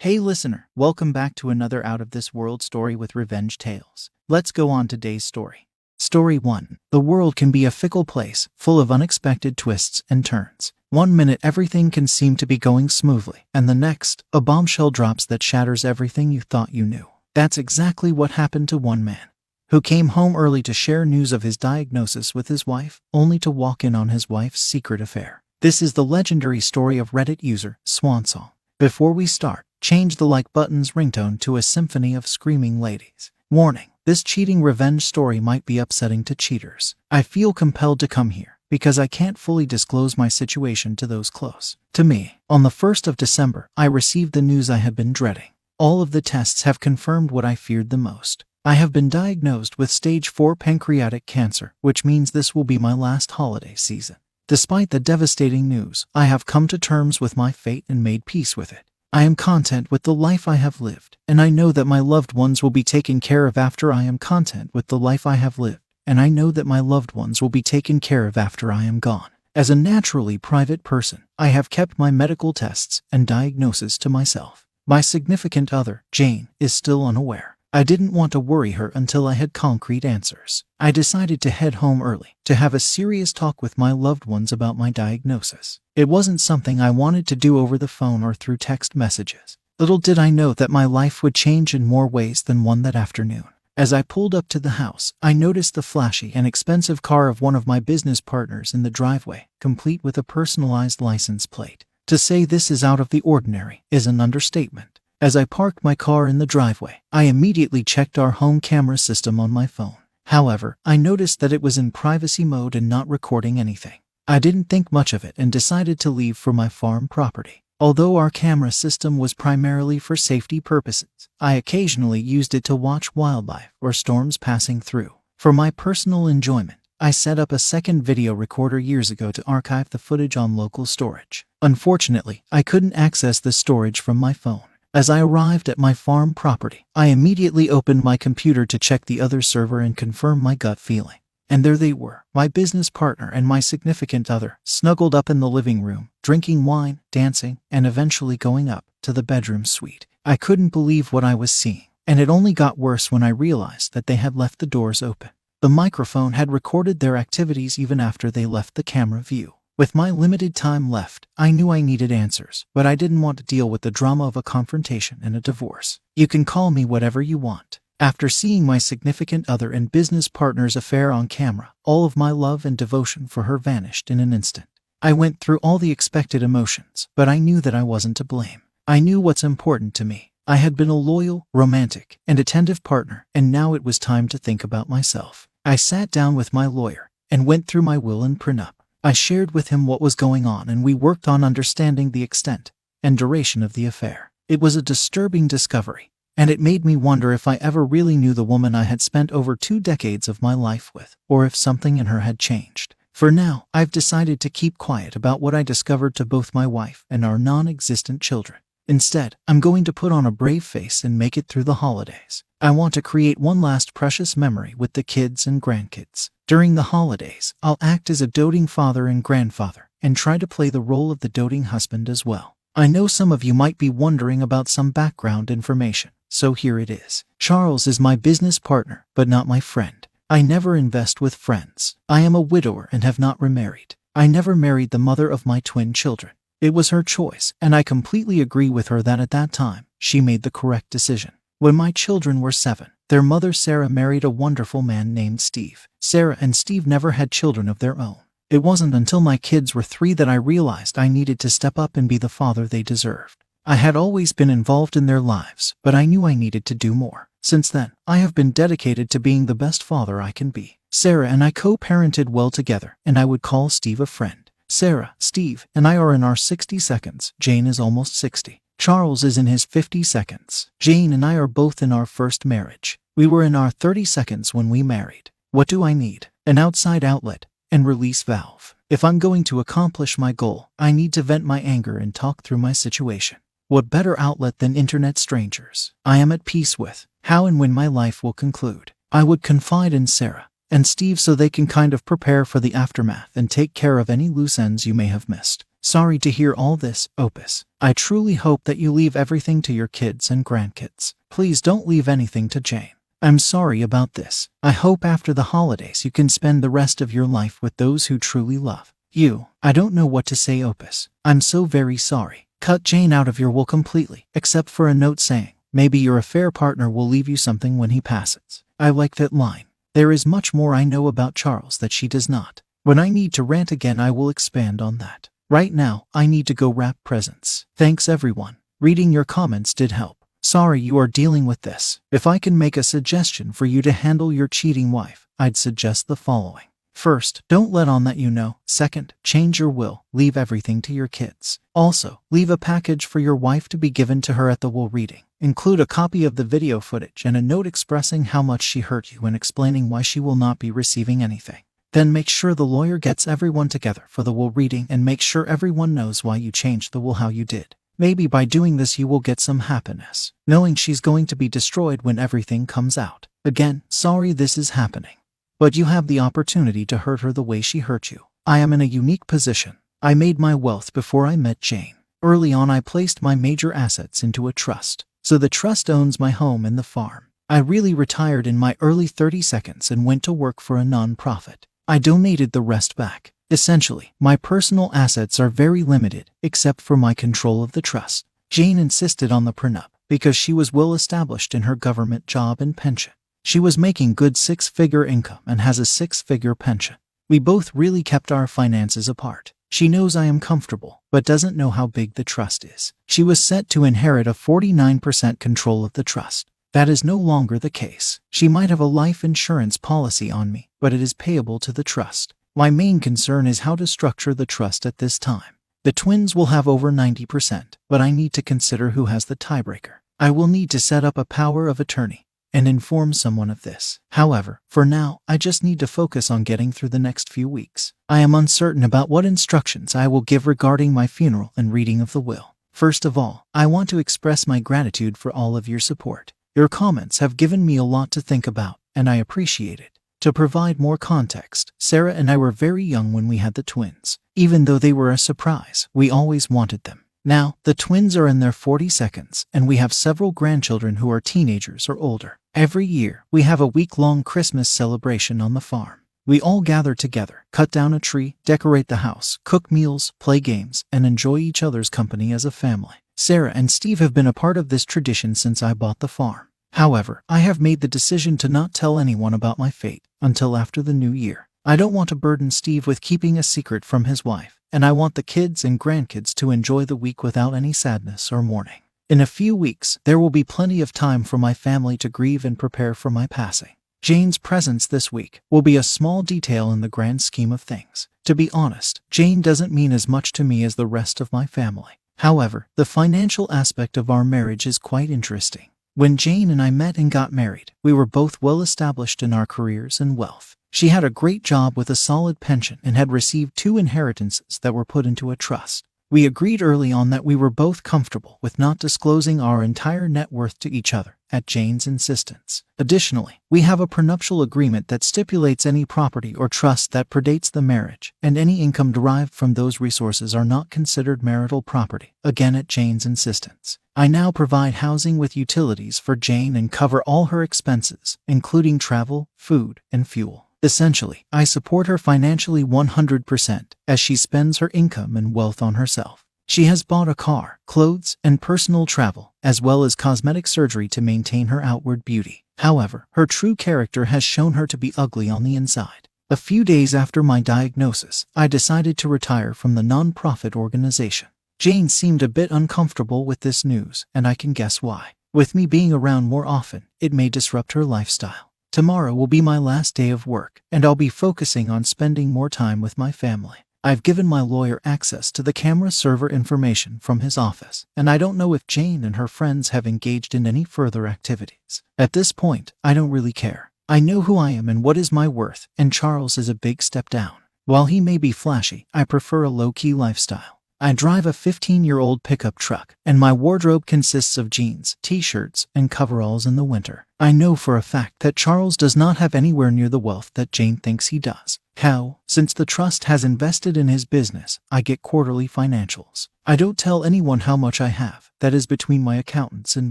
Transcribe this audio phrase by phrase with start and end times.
[0.00, 4.10] Hey, listener, welcome back to another Out of This World story with Revenge Tales.
[4.28, 5.66] Let's go on today's story.
[5.98, 10.72] Story 1 The world can be a fickle place, full of unexpected twists and turns.
[10.90, 15.26] One minute, everything can seem to be going smoothly, and the next, a bombshell drops
[15.26, 17.08] that shatters everything you thought you knew.
[17.34, 19.30] That's exactly what happened to one man
[19.70, 23.50] who came home early to share news of his diagnosis with his wife, only to
[23.50, 25.42] walk in on his wife's secret affair.
[25.60, 28.52] This is the legendary story of Reddit user Swansong.
[28.78, 33.30] Before we start, change the like button's ringtone to a symphony of screaming ladies.
[33.50, 36.96] Warning this cheating revenge story might be upsetting to cheaters.
[37.10, 41.28] I feel compelled to come here because I can't fully disclose my situation to those
[41.30, 42.40] close to me.
[42.48, 45.50] On the 1st of December, I received the news I had been dreading.
[45.78, 48.44] All of the tests have confirmed what I feared the most.
[48.64, 52.92] I have been diagnosed with stage 4 pancreatic cancer, which means this will be my
[52.94, 54.16] last holiday season.
[54.46, 58.56] Despite the devastating news, I have come to terms with my fate and made peace
[58.56, 58.84] with it.
[59.10, 62.34] I am content with the life I have lived, and I know that my loved
[62.34, 65.58] ones will be taken care of after I am content with the life I have
[65.58, 68.84] lived, and I know that my loved ones will be taken care of after I
[68.84, 69.30] am gone.
[69.54, 74.66] As a naturally private person, I have kept my medical tests and diagnosis to myself.
[74.86, 77.57] My significant other, Jane, is still unaware.
[77.70, 80.64] I didn't want to worry her until I had concrete answers.
[80.80, 84.52] I decided to head home early to have a serious talk with my loved ones
[84.52, 85.78] about my diagnosis.
[85.94, 89.58] It wasn't something I wanted to do over the phone or through text messages.
[89.78, 92.96] Little did I know that my life would change in more ways than one that
[92.96, 93.44] afternoon.
[93.76, 97.42] As I pulled up to the house, I noticed the flashy and expensive car of
[97.42, 101.84] one of my business partners in the driveway, complete with a personalized license plate.
[102.06, 104.97] To say this is out of the ordinary is an understatement.
[105.20, 109.40] As I parked my car in the driveway, I immediately checked our home camera system
[109.40, 109.96] on my phone.
[110.26, 113.98] However, I noticed that it was in privacy mode and not recording anything.
[114.28, 117.64] I didn't think much of it and decided to leave for my farm property.
[117.80, 123.16] Although our camera system was primarily for safety purposes, I occasionally used it to watch
[123.16, 125.14] wildlife or storms passing through.
[125.36, 129.90] For my personal enjoyment, I set up a second video recorder years ago to archive
[129.90, 131.44] the footage on local storage.
[131.60, 134.62] Unfortunately, I couldn't access the storage from my phone.
[134.98, 139.20] As I arrived at my farm property, I immediately opened my computer to check the
[139.20, 141.20] other server and confirm my gut feeling.
[141.48, 145.48] And there they were, my business partner and my significant other, snuggled up in the
[145.48, 150.08] living room, drinking wine, dancing, and eventually going up to the bedroom suite.
[150.24, 153.94] I couldn't believe what I was seeing, and it only got worse when I realized
[153.94, 155.30] that they had left the doors open.
[155.62, 159.54] The microphone had recorded their activities even after they left the camera view.
[159.76, 163.44] With my limited time left, I knew I needed answers, but I didn't want to
[163.44, 166.00] deal with the drama of a confrontation and a divorce.
[166.16, 167.78] You can call me whatever you want.
[168.00, 172.64] After seeing my significant other and business partner's affair on camera, all of my love
[172.64, 174.66] and devotion for her vanished in an instant.
[175.00, 178.62] I went through all the expected emotions, but I knew that I wasn't to blame.
[178.88, 180.32] I knew what's important to me.
[180.48, 184.38] I had been a loyal, romantic, and attentive partner, and now it was time to
[184.38, 185.46] think about myself.
[185.64, 188.72] I sat down with my lawyer and went through my will and prenup.
[189.04, 192.72] I shared with him what was going on and we worked on understanding the extent
[193.02, 194.32] and duration of the affair.
[194.48, 198.32] It was a disturbing discovery, and it made me wonder if I ever really knew
[198.32, 201.98] the woman I had spent over two decades of my life with, or if something
[201.98, 202.94] in her had changed.
[203.12, 207.04] For now, I've decided to keep quiet about what I discovered to both my wife
[207.10, 208.60] and our non existent children.
[208.86, 212.42] Instead, I'm going to put on a brave face and make it through the holidays.
[212.60, 216.30] I want to create one last precious memory with the kids and grandkids.
[216.48, 220.68] During the holidays, I'll act as a doting father and grandfather and try to play
[220.68, 222.56] the role of the doting husband as well.
[222.74, 226.90] I know some of you might be wondering about some background information, so here it
[226.90, 227.24] is.
[227.38, 230.08] Charles is my business partner, but not my friend.
[230.28, 231.94] I never invest with friends.
[232.08, 233.94] I am a widower and have not remarried.
[234.16, 236.32] I never married the mother of my twin children.
[236.60, 240.20] It was her choice, and I completely agree with her that at that time, she
[240.20, 241.34] made the correct decision.
[241.60, 245.88] When my children were seven, their mother Sarah married a wonderful man named Steve.
[246.00, 248.18] Sarah and Steve never had children of their own.
[248.48, 251.96] It wasn't until my kids were three that I realized I needed to step up
[251.96, 253.42] and be the father they deserved.
[253.66, 256.94] I had always been involved in their lives, but I knew I needed to do
[256.94, 257.28] more.
[257.42, 260.78] Since then, I have been dedicated to being the best father I can be.
[260.92, 264.48] Sarah and I co parented well together, and I would call Steve a friend.
[264.68, 267.32] Sarah, Steve, and I are in our 60 seconds.
[267.40, 268.62] Jane is almost 60.
[268.78, 270.70] Charles is in his 50 seconds.
[270.78, 272.98] Jane and I are both in our first marriage.
[273.16, 275.32] We were in our 30 seconds when we married.
[275.50, 276.28] What do I need?
[276.46, 278.76] An outside outlet and release valve.
[278.88, 282.42] If I'm going to accomplish my goal, I need to vent my anger and talk
[282.42, 283.38] through my situation.
[283.66, 287.88] What better outlet than internet strangers I am at peace with, how and when my
[287.88, 288.92] life will conclude.
[289.10, 292.74] I would confide in Sarah and Steve so they can kind of prepare for the
[292.74, 295.64] aftermath and take care of any loose ends you may have missed.
[295.90, 297.64] Sorry to hear all this, Opus.
[297.80, 301.14] I truly hope that you leave everything to your kids and grandkids.
[301.30, 302.90] Please don't leave anything to Jane.
[303.22, 304.50] I'm sorry about this.
[304.62, 308.08] I hope after the holidays you can spend the rest of your life with those
[308.08, 309.46] who truly love you.
[309.62, 311.08] I don't know what to say, Opus.
[311.24, 312.48] I'm so very sorry.
[312.60, 316.50] Cut Jane out of your will completely, except for a note saying, maybe your affair
[316.50, 318.62] partner will leave you something when he passes.
[318.78, 319.64] I like that line.
[319.94, 322.60] There is much more I know about Charles that she does not.
[322.82, 325.30] When I need to rant again, I will expand on that.
[325.50, 327.64] Right now, I need to go wrap presents.
[327.74, 328.58] Thanks, everyone.
[328.80, 330.18] Reading your comments did help.
[330.42, 332.00] Sorry you are dealing with this.
[332.12, 336.06] If I can make a suggestion for you to handle your cheating wife, I'd suggest
[336.06, 336.66] the following.
[336.92, 338.58] First, don't let on that you know.
[338.66, 340.04] Second, change your will.
[340.12, 341.60] Leave everything to your kids.
[341.74, 344.90] Also, leave a package for your wife to be given to her at the will
[344.90, 345.22] reading.
[345.40, 349.12] Include a copy of the video footage and a note expressing how much she hurt
[349.12, 351.62] you and explaining why she will not be receiving anything.
[351.92, 355.46] Then make sure the lawyer gets everyone together for the will reading and make sure
[355.46, 357.76] everyone knows why you changed the will how you did.
[357.96, 362.02] Maybe by doing this you will get some happiness, knowing she's going to be destroyed
[362.02, 363.26] when everything comes out.
[363.44, 365.16] Again, sorry this is happening.
[365.58, 368.26] But you have the opportunity to hurt her the way she hurt you.
[368.46, 369.78] I am in a unique position.
[370.02, 371.96] I made my wealth before I met Jane.
[372.22, 375.04] Early on, I placed my major assets into a trust.
[375.22, 377.28] So the trust owns my home and the farm.
[377.48, 381.64] I really retired in my early 30 seconds and went to work for a nonprofit.
[381.90, 383.32] I donated the rest back.
[383.50, 388.26] Essentially, my personal assets are very limited, except for my control of the trust.
[388.50, 392.76] Jane insisted on the prenup because she was well established in her government job and
[392.76, 393.14] pension.
[393.42, 396.96] She was making good six figure income and has a six figure pension.
[397.26, 399.54] We both really kept our finances apart.
[399.70, 402.92] She knows I am comfortable, but doesn't know how big the trust is.
[403.06, 406.50] She was set to inherit a 49% control of the trust.
[406.74, 408.20] That is no longer the case.
[408.28, 411.84] She might have a life insurance policy on me, but it is payable to the
[411.84, 412.34] trust.
[412.54, 415.56] My main concern is how to structure the trust at this time.
[415.84, 420.00] The twins will have over 90%, but I need to consider who has the tiebreaker.
[420.20, 423.98] I will need to set up a power of attorney and inform someone of this.
[424.12, 427.94] However, for now, I just need to focus on getting through the next few weeks.
[428.08, 432.12] I am uncertain about what instructions I will give regarding my funeral and reading of
[432.12, 432.56] the will.
[432.72, 436.32] First of all, I want to express my gratitude for all of your support.
[436.58, 439.90] Your comments have given me a lot to think about, and I appreciate it.
[440.22, 444.18] To provide more context, Sarah and I were very young when we had the twins.
[444.34, 447.04] Even though they were a surprise, we always wanted them.
[447.24, 451.20] Now, the twins are in their 40 seconds, and we have several grandchildren who are
[451.20, 452.40] teenagers or older.
[452.56, 456.00] Every year, we have a week long Christmas celebration on the farm.
[456.26, 460.84] We all gather together, cut down a tree, decorate the house, cook meals, play games,
[460.90, 462.96] and enjoy each other's company as a family.
[463.16, 466.47] Sarah and Steve have been a part of this tradition since I bought the farm.
[466.78, 470.80] However, I have made the decision to not tell anyone about my fate until after
[470.80, 471.48] the new year.
[471.64, 474.92] I don't want to burden Steve with keeping a secret from his wife, and I
[474.92, 478.82] want the kids and grandkids to enjoy the week without any sadness or mourning.
[479.10, 482.44] In a few weeks, there will be plenty of time for my family to grieve
[482.44, 483.74] and prepare for my passing.
[484.00, 488.06] Jane's presence this week will be a small detail in the grand scheme of things.
[488.24, 491.44] To be honest, Jane doesn't mean as much to me as the rest of my
[491.44, 491.94] family.
[492.18, 495.70] However, the financial aspect of our marriage is quite interesting.
[495.98, 499.46] When Jane and I met and got married, we were both well established in our
[499.46, 500.54] careers and wealth.
[500.70, 504.74] She had a great job with a solid pension and had received two inheritances that
[504.74, 505.87] were put into a trust.
[506.10, 510.32] We agreed early on that we were both comfortable with not disclosing our entire net
[510.32, 512.64] worth to each other at Jane's insistence.
[512.78, 517.60] Additionally, we have a prenuptial agreement that stipulates any property or trust that predates the
[517.60, 522.68] marriage and any income derived from those resources are not considered marital property, again at
[522.68, 523.78] Jane's insistence.
[523.94, 529.28] I now provide housing with utilities for Jane and cover all her expenses, including travel,
[529.36, 530.47] food, and fuel.
[530.60, 536.24] Essentially, I support her financially 100% as she spends her income and wealth on herself.
[536.48, 541.00] She has bought a car, clothes, and personal travel, as well as cosmetic surgery to
[541.00, 542.44] maintain her outward beauty.
[542.58, 546.08] However, her true character has shown her to be ugly on the inside.
[546.28, 551.28] A few days after my diagnosis, I decided to retire from the nonprofit organization.
[551.60, 555.12] Jane seemed a bit uncomfortable with this news, and I can guess why.
[555.32, 558.47] With me being around more often, it may disrupt her lifestyle.
[558.70, 562.50] Tomorrow will be my last day of work, and I'll be focusing on spending more
[562.50, 563.58] time with my family.
[563.82, 568.18] I've given my lawyer access to the camera server information from his office, and I
[568.18, 571.82] don't know if Jane and her friends have engaged in any further activities.
[571.96, 573.70] At this point, I don't really care.
[573.88, 576.82] I know who I am and what is my worth, and Charles is a big
[576.82, 577.36] step down.
[577.64, 580.60] While he may be flashy, I prefer a low key lifestyle.
[580.78, 585.20] I drive a 15 year old pickup truck, and my wardrobe consists of jeans, t
[585.22, 587.07] shirts, and coveralls in the winter.
[587.20, 590.52] I know for a fact that Charles does not have anywhere near the wealth that
[590.52, 591.58] Jane thinks he does.
[591.78, 596.28] How, since the trust has invested in his business, I get quarterly financials.
[596.46, 599.90] I don't tell anyone how much I have, that is between my accountants and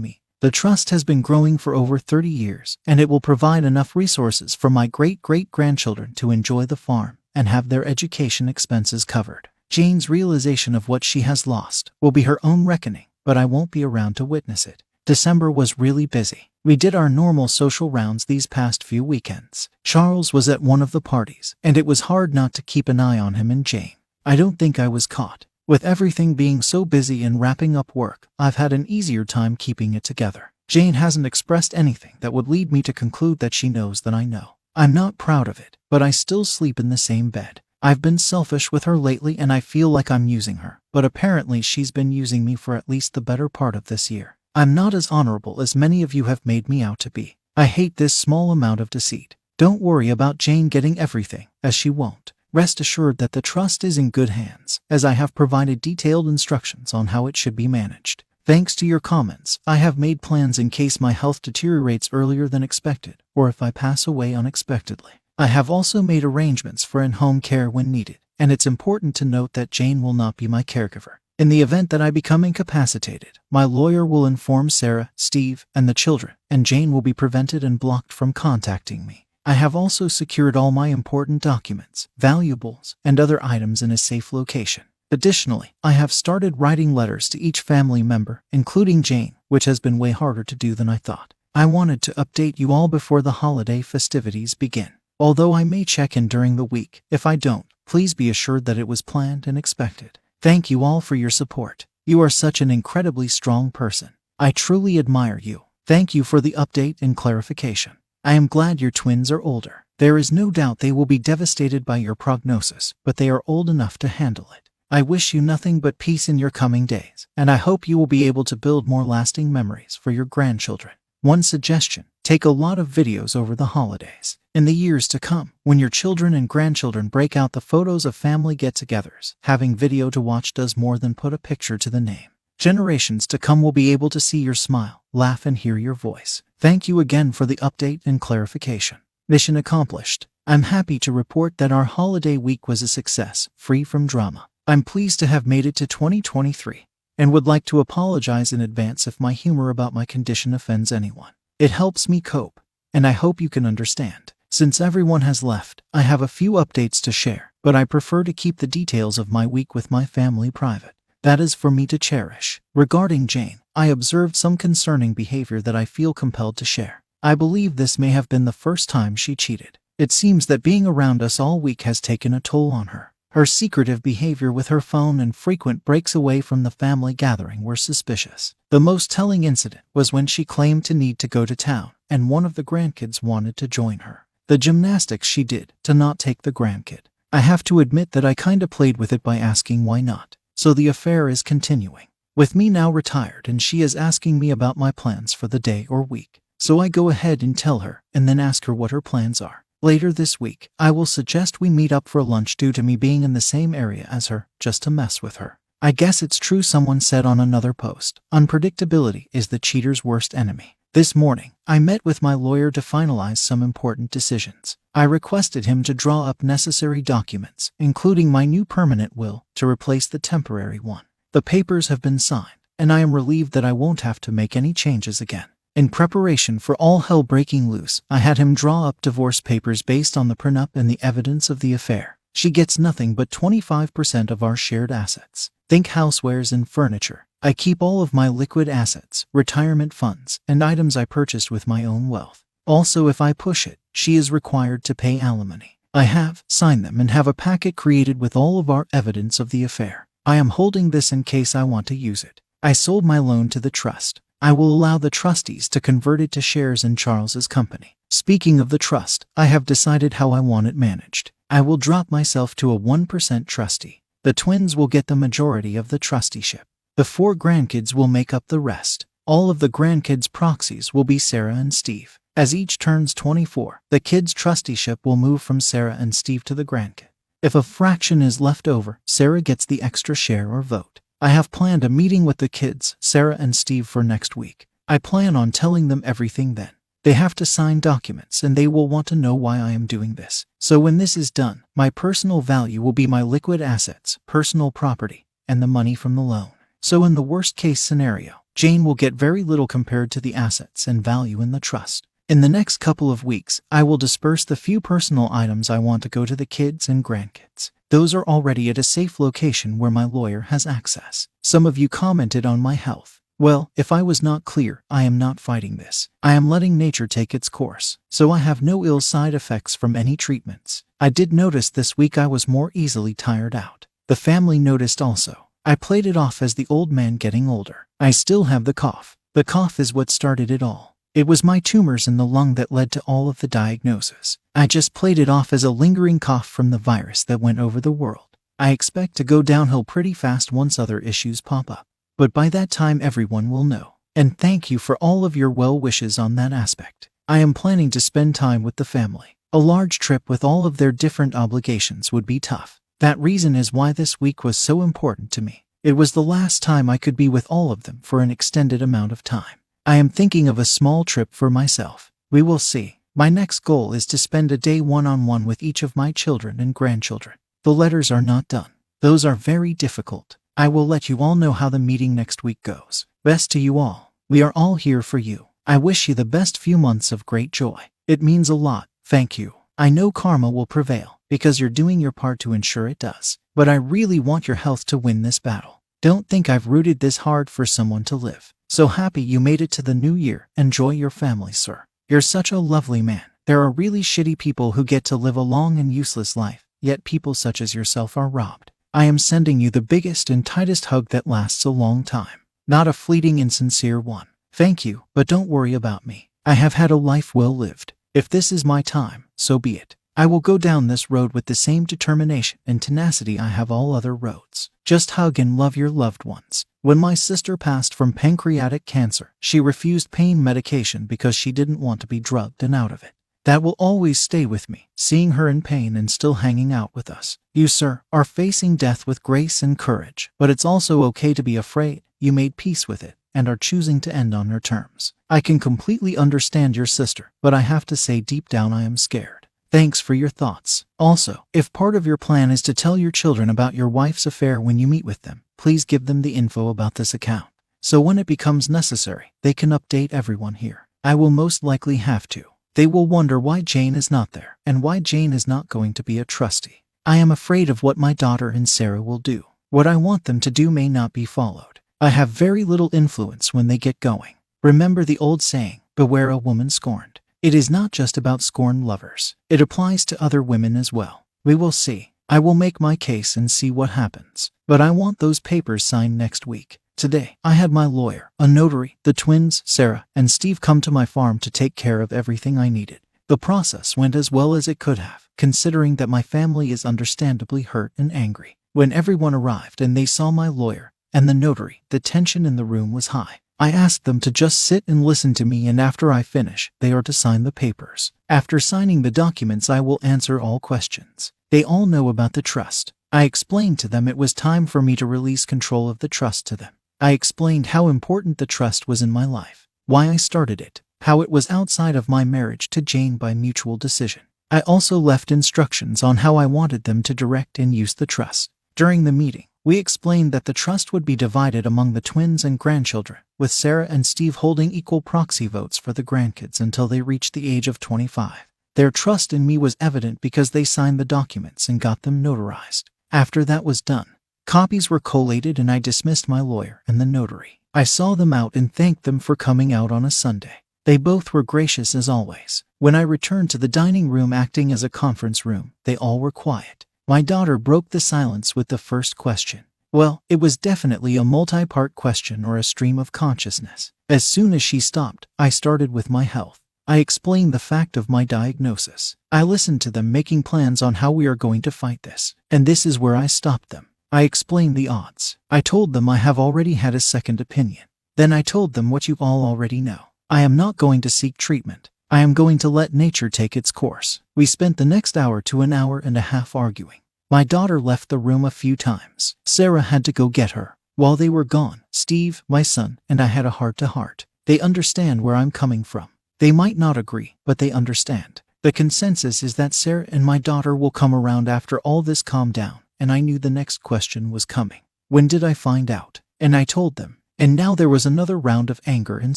[0.00, 0.22] me.
[0.40, 4.54] The trust has been growing for over 30 years, and it will provide enough resources
[4.54, 9.50] for my great great grandchildren to enjoy the farm and have their education expenses covered.
[9.68, 13.70] Jane's realization of what she has lost will be her own reckoning, but I won't
[13.70, 14.82] be around to witness it.
[15.04, 16.50] December was really busy.
[16.68, 19.70] We did our normal social rounds these past few weekends.
[19.84, 23.00] Charles was at one of the parties, and it was hard not to keep an
[23.00, 23.96] eye on him and Jane.
[24.26, 25.46] I don't think I was caught.
[25.66, 29.94] With everything being so busy and wrapping up work, I've had an easier time keeping
[29.94, 30.52] it together.
[30.68, 34.26] Jane hasn't expressed anything that would lead me to conclude that she knows that I
[34.26, 34.56] know.
[34.76, 37.62] I'm not proud of it, but I still sleep in the same bed.
[37.80, 41.62] I've been selfish with her lately and I feel like I'm using her, but apparently
[41.62, 44.36] she's been using me for at least the better part of this year.
[44.58, 47.36] I'm not as honorable as many of you have made me out to be.
[47.56, 49.36] I hate this small amount of deceit.
[49.56, 52.32] Don't worry about Jane getting everything, as she won't.
[52.52, 56.92] Rest assured that the trust is in good hands, as I have provided detailed instructions
[56.92, 58.24] on how it should be managed.
[58.44, 62.64] Thanks to your comments, I have made plans in case my health deteriorates earlier than
[62.64, 65.12] expected, or if I pass away unexpectedly.
[65.38, 69.24] I have also made arrangements for in home care when needed, and it's important to
[69.24, 71.18] note that Jane will not be my caregiver.
[71.38, 75.94] In the event that I become incapacitated, my lawyer will inform Sarah, Steve, and the
[75.94, 79.28] children, and Jane will be prevented and blocked from contacting me.
[79.46, 84.32] I have also secured all my important documents, valuables, and other items in a safe
[84.32, 84.82] location.
[85.12, 89.96] Additionally, I have started writing letters to each family member, including Jane, which has been
[89.96, 91.34] way harder to do than I thought.
[91.54, 94.90] I wanted to update you all before the holiday festivities begin.
[95.20, 98.78] Although I may check in during the week, if I don't, please be assured that
[98.78, 100.18] it was planned and expected.
[100.40, 101.86] Thank you all for your support.
[102.06, 104.10] You are such an incredibly strong person.
[104.38, 105.62] I truly admire you.
[105.84, 107.96] Thank you for the update and clarification.
[108.22, 109.84] I am glad your twins are older.
[109.98, 113.68] There is no doubt they will be devastated by your prognosis, but they are old
[113.68, 114.70] enough to handle it.
[114.92, 118.06] I wish you nothing but peace in your coming days, and I hope you will
[118.06, 120.94] be able to build more lasting memories for your grandchildren.
[121.22, 124.38] One suggestion take a lot of videos over the holidays.
[124.54, 128.14] In the years to come, when your children and grandchildren break out the photos of
[128.14, 132.00] family get togethers, having video to watch does more than put a picture to the
[132.00, 132.30] name.
[132.56, 136.42] Generations to come will be able to see your smile, laugh, and hear your voice.
[136.56, 138.98] Thank you again for the update and clarification.
[139.28, 140.28] Mission accomplished.
[140.46, 144.48] I'm happy to report that our holiday week was a success, free from drama.
[144.68, 146.86] I'm pleased to have made it to 2023
[147.18, 151.32] and would like to apologize in advance if my humor about my condition offends anyone.
[151.58, 152.60] It helps me cope,
[152.94, 154.32] and I hope you can understand.
[154.50, 158.32] Since everyone has left, I have a few updates to share, but I prefer to
[158.32, 160.94] keep the details of my week with my family private.
[161.22, 162.60] That is for me to cherish.
[162.74, 167.02] Regarding Jane, I observed some concerning behavior that I feel compelled to share.
[167.22, 169.78] I believe this may have been the first time she cheated.
[169.98, 173.12] It seems that being around us all week has taken a toll on her.
[173.32, 177.76] Her secretive behavior with her phone and frequent breaks away from the family gathering were
[177.76, 178.54] suspicious.
[178.70, 182.30] The most telling incident was when she claimed to need to go to town, and
[182.30, 184.26] one of the grandkids wanted to join her.
[184.46, 187.00] The gymnastics she did to not take the grandkid.
[187.30, 190.38] I have to admit that I kinda played with it by asking why not.
[190.54, 192.08] So the affair is continuing.
[192.34, 195.86] With me now retired and she is asking me about my plans for the day
[195.90, 196.40] or week.
[196.58, 199.64] So I go ahead and tell her, and then ask her what her plans are.
[199.80, 203.22] Later this week, I will suggest we meet up for lunch due to me being
[203.22, 205.60] in the same area as her, just to mess with her.
[205.80, 210.76] I guess it's true someone said on another post unpredictability is the cheater's worst enemy.
[210.94, 214.76] This morning, I met with my lawyer to finalize some important decisions.
[214.96, 220.08] I requested him to draw up necessary documents, including my new permanent will, to replace
[220.08, 221.04] the temporary one.
[221.32, 224.56] The papers have been signed, and I am relieved that I won't have to make
[224.56, 225.46] any changes again.
[225.78, 230.16] In preparation for all hell breaking loose, I had him draw up divorce papers based
[230.16, 232.18] on the prenup and the evidence of the affair.
[232.34, 235.52] She gets nothing but 25% of our shared assets.
[235.68, 237.28] Think housewares and furniture.
[237.44, 241.84] I keep all of my liquid assets, retirement funds, and items I purchased with my
[241.84, 242.42] own wealth.
[242.66, 245.78] Also, if I push it, she is required to pay alimony.
[245.94, 249.50] I have signed them and have a packet created with all of our evidence of
[249.50, 250.08] the affair.
[250.26, 252.40] I am holding this in case I want to use it.
[252.64, 254.20] I sold my loan to the trust.
[254.40, 257.96] I will allow the trustees to convert it to shares in Charles's company.
[258.08, 261.32] Speaking of the trust, I have decided how I want it managed.
[261.50, 264.02] I will drop myself to a 1% trustee.
[264.22, 266.62] The twins will get the majority of the trusteeship.
[266.96, 269.06] The four grandkids will make up the rest.
[269.26, 272.18] All of the grandkids' proxies will be Sarah and Steve.
[272.36, 276.64] As each turns 24, the kids' trusteeship will move from Sarah and Steve to the
[276.64, 277.08] grandkid.
[277.42, 281.00] If a fraction is left over, Sarah gets the extra share or vote.
[281.20, 284.68] I have planned a meeting with the kids, Sarah and Steve, for next week.
[284.86, 286.70] I plan on telling them everything then.
[287.02, 290.14] They have to sign documents and they will want to know why I am doing
[290.14, 290.46] this.
[290.60, 295.26] So when this is done, my personal value will be my liquid assets, personal property,
[295.48, 296.52] and the money from the loan.
[296.80, 300.86] So in the worst case scenario, Jane will get very little compared to the assets
[300.86, 302.06] and value in the trust.
[302.28, 306.04] In the next couple of weeks, I will disperse the few personal items I want
[306.04, 307.72] to go to the kids and grandkids.
[307.90, 311.26] Those are already at a safe location where my lawyer has access.
[311.42, 313.22] Some of you commented on my health.
[313.38, 316.10] Well, if I was not clear, I am not fighting this.
[316.22, 319.96] I am letting nature take its course, so I have no ill side effects from
[319.96, 320.84] any treatments.
[321.00, 323.86] I did notice this week I was more easily tired out.
[324.06, 325.48] The family noticed also.
[325.64, 327.86] I played it off as the old man getting older.
[327.98, 329.16] I still have the cough.
[329.34, 330.97] The cough is what started it all.
[331.14, 334.38] It was my tumors in the lung that led to all of the diagnosis.
[334.54, 337.80] I just played it off as a lingering cough from the virus that went over
[337.80, 338.36] the world.
[338.58, 341.86] I expect to go downhill pretty fast once other issues pop up.
[342.16, 343.94] But by that time, everyone will know.
[344.14, 347.08] And thank you for all of your well wishes on that aspect.
[347.26, 349.36] I am planning to spend time with the family.
[349.52, 352.80] A large trip with all of their different obligations would be tough.
[353.00, 355.64] That reason is why this week was so important to me.
[355.84, 358.82] It was the last time I could be with all of them for an extended
[358.82, 359.60] amount of time.
[359.88, 362.12] I am thinking of a small trip for myself.
[362.30, 362.98] We will see.
[363.14, 366.12] My next goal is to spend a day one on one with each of my
[366.12, 367.36] children and grandchildren.
[367.64, 368.70] The letters are not done.
[369.00, 370.36] Those are very difficult.
[370.58, 373.06] I will let you all know how the meeting next week goes.
[373.24, 374.12] Best to you all.
[374.28, 375.46] We are all here for you.
[375.66, 377.84] I wish you the best few months of great joy.
[378.06, 378.88] It means a lot.
[379.06, 379.54] Thank you.
[379.78, 383.38] I know karma will prevail because you're doing your part to ensure it does.
[383.54, 385.82] But I really want your health to win this battle.
[386.02, 388.52] Don't think I've rooted this hard for someone to live.
[388.68, 390.48] So happy you made it to the new year.
[390.56, 391.84] Enjoy your family, sir.
[392.06, 393.22] You're such a lovely man.
[393.46, 397.02] There are really shitty people who get to live a long and useless life, yet
[397.02, 398.70] people such as yourself are robbed.
[398.92, 402.86] I am sending you the biggest and tightest hug that lasts a long time, not
[402.86, 404.26] a fleeting insincere one.
[404.52, 406.28] Thank you, but don't worry about me.
[406.44, 407.94] I have had a life well lived.
[408.12, 409.96] If this is my time, so be it.
[410.14, 413.94] I will go down this road with the same determination and tenacity I have all
[413.94, 414.68] other roads.
[414.84, 416.66] Just hug and love your loved ones.
[416.80, 422.00] When my sister passed from pancreatic cancer, she refused pain medication because she didn't want
[422.02, 423.14] to be drugged and out of it.
[423.44, 427.10] That will always stay with me, seeing her in pain and still hanging out with
[427.10, 427.36] us.
[427.52, 431.56] You, sir, are facing death with grace and courage, but it's also okay to be
[431.56, 432.02] afraid.
[432.20, 435.14] You made peace with it and are choosing to end on your terms.
[435.28, 438.96] I can completely understand your sister, but I have to say deep down I am
[438.96, 439.37] scared.
[439.70, 440.86] Thanks for your thoughts.
[440.98, 444.58] Also, if part of your plan is to tell your children about your wife's affair
[444.58, 447.50] when you meet with them, please give them the info about this account.
[447.82, 450.88] So when it becomes necessary, they can update everyone here.
[451.04, 452.44] I will most likely have to.
[452.76, 456.02] They will wonder why Jane is not there and why Jane is not going to
[456.02, 456.84] be a trustee.
[457.04, 459.44] I am afraid of what my daughter and Sarah will do.
[459.68, 461.80] What I want them to do may not be followed.
[462.00, 464.36] I have very little influence when they get going.
[464.62, 467.20] Remember the old saying, beware a woman scorned.
[467.40, 471.24] It is not just about scorned lovers, it applies to other women as well.
[471.44, 472.14] We will see.
[472.28, 474.50] I will make my case and see what happens.
[474.66, 476.78] But I want those papers signed next week.
[476.96, 481.06] Today, I had my lawyer, a notary, the twins, Sarah, and Steve come to my
[481.06, 482.98] farm to take care of everything I needed.
[483.28, 487.62] The process went as well as it could have, considering that my family is understandably
[487.62, 488.58] hurt and angry.
[488.72, 492.64] When everyone arrived and they saw my lawyer and the notary, the tension in the
[492.64, 493.42] room was high.
[493.60, 496.92] I ask them to just sit and listen to me, and after I finish, they
[496.92, 498.12] are to sign the papers.
[498.28, 501.32] After signing the documents, I will answer all questions.
[501.50, 502.92] They all know about the trust.
[503.10, 506.46] I explained to them it was time for me to release control of the trust
[506.46, 506.72] to them.
[507.00, 511.20] I explained how important the trust was in my life, why I started it, how
[511.20, 514.22] it was outside of my marriage to Jane by mutual decision.
[514.52, 518.50] I also left instructions on how I wanted them to direct and use the trust.
[518.76, 522.58] During the meeting, we explained that the trust would be divided among the twins and
[522.58, 527.34] grandchildren, with Sarah and Steve holding equal proxy votes for the grandkids until they reached
[527.34, 528.48] the age of 25.
[528.76, 532.84] Their trust in me was evident because they signed the documents and got them notarized.
[533.12, 537.60] After that was done, copies were collated and I dismissed my lawyer and the notary.
[537.74, 540.62] I saw them out and thanked them for coming out on a Sunday.
[540.86, 542.64] They both were gracious as always.
[542.78, 546.32] When I returned to the dining room acting as a conference room, they all were
[546.32, 546.86] quiet.
[547.08, 549.64] My daughter broke the silence with the first question.
[549.90, 553.92] Well, it was definitely a multi part question or a stream of consciousness.
[554.10, 556.60] As soon as she stopped, I started with my health.
[556.86, 559.16] I explained the fact of my diagnosis.
[559.32, 562.34] I listened to them making plans on how we are going to fight this.
[562.50, 563.88] And this is where I stopped them.
[564.12, 565.38] I explained the odds.
[565.50, 567.84] I told them I have already had a second opinion.
[568.18, 570.08] Then I told them what you all already know.
[570.28, 571.88] I am not going to seek treatment.
[572.10, 574.20] I am going to let nature take its course.
[574.34, 577.00] We spent the next hour to an hour and a half arguing.
[577.30, 579.36] My daughter left the room a few times.
[579.44, 580.76] Sarah had to go get her.
[580.96, 584.26] While they were gone, Steve, my son, and I had a heart to heart.
[584.46, 586.08] They understand where I'm coming from.
[586.40, 588.42] They might not agree, but they understand.
[588.62, 592.54] The consensus is that Sarah and my daughter will come around after all this calmed
[592.54, 594.80] down and I knew the next question was coming.
[595.08, 596.20] When did I find out?
[596.40, 597.17] And I told them.
[597.40, 599.36] And now there was another round of anger and